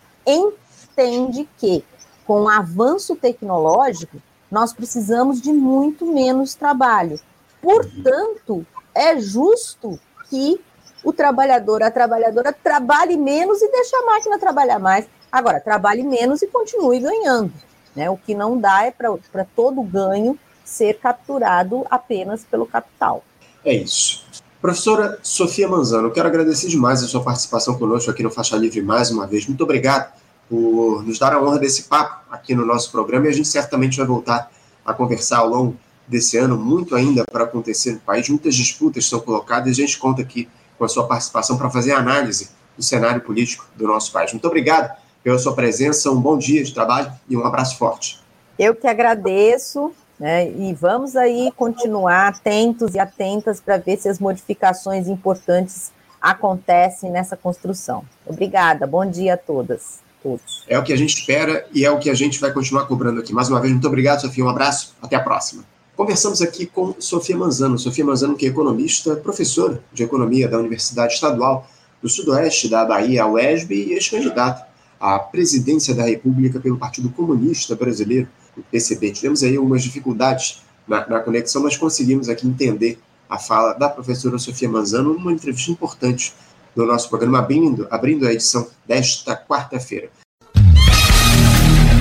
entende 0.99 1.47
que, 1.57 1.83
com 2.25 2.43
o 2.43 2.49
avanço 2.49 3.15
tecnológico, 3.15 4.21
nós 4.51 4.73
precisamos 4.73 5.41
de 5.41 5.51
muito 5.53 6.05
menos 6.05 6.55
trabalho. 6.55 7.19
Portanto, 7.61 8.65
é 8.93 9.19
justo 9.19 9.99
que 10.29 10.59
o 11.03 11.13
trabalhador, 11.13 11.81
a 11.81 11.89
trabalhadora 11.89 12.51
trabalhe 12.51 13.15
menos 13.15 13.61
e 13.61 13.71
deixe 13.71 13.95
a 13.95 14.05
máquina 14.05 14.37
trabalhar 14.37 14.79
mais. 14.79 15.07
Agora, 15.31 15.61
trabalhe 15.61 16.03
menos 16.03 16.41
e 16.41 16.47
continue 16.47 16.99
ganhando. 16.99 17.53
Né? 17.95 18.09
O 18.09 18.17
que 18.17 18.35
não 18.35 18.57
dá 18.57 18.83
é 18.83 18.91
para 18.91 19.45
todo 19.55 19.81
ganho 19.81 20.37
ser 20.65 20.99
capturado 20.99 21.85
apenas 21.89 22.43
pelo 22.43 22.65
capital. 22.65 23.23
É 23.63 23.73
isso. 23.73 24.27
Professora 24.61 25.17
Sofia 25.23 25.69
Manzano, 25.69 26.09
eu 26.09 26.11
quero 26.11 26.27
agradecer 26.27 26.67
demais 26.67 27.01
a 27.01 27.07
sua 27.07 27.23
participação 27.23 27.77
conosco 27.77 28.11
aqui 28.11 28.21
no 28.21 28.29
Faixa 28.29 28.57
Livre 28.57 28.81
mais 28.81 29.09
uma 29.09 29.25
vez. 29.25 29.47
Muito 29.47 29.63
obrigado 29.63 30.11
por 30.49 31.03
nos 31.05 31.19
dar 31.19 31.33
a 31.33 31.41
honra 31.41 31.59
desse 31.59 31.83
papo 31.83 32.23
aqui 32.31 32.55
no 32.55 32.65
nosso 32.65 32.91
programa 32.91 33.27
e 33.27 33.29
a 33.29 33.33
gente 33.33 33.47
certamente 33.47 33.97
vai 33.97 34.07
voltar 34.07 34.51
a 34.83 34.93
conversar 34.93 35.39
ao 35.39 35.47
longo 35.47 35.77
desse 36.07 36.37
ano, 36.37 36.57
muito 36.57 36.95
ainda 36.95 37.23
para 37.31 37.43
acontecer 37.43 37.93
no 37.93 37.99
país, 37.99 38.27
muitas 38.27 38.55
disputas 38.55 39.05
são 39.05 39.19
colocadas 39.19 39.77
e 39.77 39.83
a 39.83 39.85
gente 39.85 39.99
conta 39.99 40.23
aqui 40.23 40.49
com 40.77 40.83
a 40.83 40.87
sua 40.87 41.05
participação 41.07 41.55
para 41.55 41.69
fazer 41.69 41.91
a 41.91 41.99
análise 41.99 42.49
do 42.75 42.81
cenário 42.81 43.21
político 43.21 43.67
do 43.75 43.85
nosso 43.85 44.11
país. 44.11 44.31
Muito 44.31 44.47
obrigado 44.47 44.97
pela 45.23 45.37
sua 45.37 45.53
presença, 45.53 46.09
um 46.09 46.19
bom 46.19 46.37
dia 46.37 46.63
de 46.63 46.73
trabalho 46.73 47.11
e 47.29 47.37
um 47.37 47.45
abraço 47.45 47.77
forte. 47.77 48.19
Eu 48.57 48.73
que 48.73 48.87
agradeço, 48.87 49.91
né, 50.19 50.49
e 50.49 50.73
vamos 50.73 51.15
aí 51.15 51.51
continuar 51.55 52.29
atentos 52.29 52.95
e 52.95 52.99
atentas 52.99 53.61
para 53.61 53.77
ver 53.77 53.97
se 53.97 54.09
as 54.09 54.17
modificações 54.17 55.07
importantes 55.07 55.91
acontecem 56.19 57.11
nessa 57.11 57.37
construção. 57.37 58.03
Obrigada, 58.25 58.87
bom 58.87 59.05
dia 59.05 59.35
a 59.35 59.37
todas. 59.37 59.99
Todos. 60.21 60.63
É 60.67 60.77
o 60.77 60.83
que 60.83 60.91
a 60.91 60.97
gente 60.97 61.17
espera 61.17 61.65
e 61.73 61.85
é 61.85 61.91
o 61.91 61.97
que 61.97 62.09
a 62.09 62.13
gente 62.13 62.39
vai 62.39 62.51
continuar 62.51 62.85
cobrando 62.85 63.19
aqui. 63.19 63.33
Mais 63.33 63.49
uma 63.49 63.59
vez, 63.61 63.71
muito 63.71 63.87
obrigado, 63.87 64.21
Sofia. 64.21 64.43
Um 64.43 64.49
abraço, 64.49 64.95
até 65.01 65.15
a 65.15 65.19
próxima. 65.19 65.63
Conversamos 65.95 66.41
aqui 66.41 66.65
com 66.65 66.95
Sofia 66.99 67.37
Manzano. 67.37 67.77
Sofia 67.77 68.05
Manzano, 68.05 68.35
que 68.35 68.45
é 68.45 68.49
economista, 68.49 69.15
professora 69.15 69.81
de 69.91 70.03
economia 70.03 70.47
da 70.47 70.57
Universidade 70.57 71.13
Estadual 71.13 71.67
do 72.01 72.07
Sudoeste 72.07 72.69
da 72.69 72.85
Bahia, 72.85 73.23
a 73.23 73.27
UESB, 73.27 73.75
e 73.75 73.93
ex-candidata 73.93 74.65
à 74.99 75.19
presidência 75.19 75.93
da 75.93 76.03
República 76.03 76.59
pelo 76.59 76.77
Partido 76.77 77.09
Comunista 77.09 77.75
Brasileiro, 77.75 78.27
o 78.57 78.61
PCB. 78.61 79.11
Tivemos 79.11 79.43
aí 79.43 79.55
algumas 79.55 79.83
dificuldades 79.83 80.61
na, 80.87 81.07
na 81.07 81.19
conexão, 81.19 81.63
mas 81.63 81.77
conseguimos 81.77 82.29
aqui 82.29 82.47
entender 82.47 82.99
a 83.29 83.37
fala 83.37 83.73
da 83.73 83.87
professora 83.87 84.37
Sofia 84.37 84.67
Manzano 84.67 85.13
numa 85.13 85.31
entrevista 85.31 85.71
importante 85.71 86.33
do 86.75 86.85
nosso 86.85 87.09
programa, 87.09 87.39
abrindo, 87.39 87.87
abrindo 87.89 88.27
a 88.27 88.33
edição 88.33 88.67
desta 88.87 89.35
quarta-feira. 89.35 90.09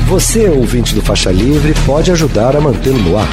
Você, 0.09 0.49
ouvinte 0.49 0.95
do 0.95 1.03
Faixa 1.03 1.31
Livre, 1.31 1.75
pode 1.85 2.11
ajudar 2.11 2.57
a 2.57 2.61
mantê-lo 2.61 2.99
no 2.99 3.19
ar. 3.19 3.29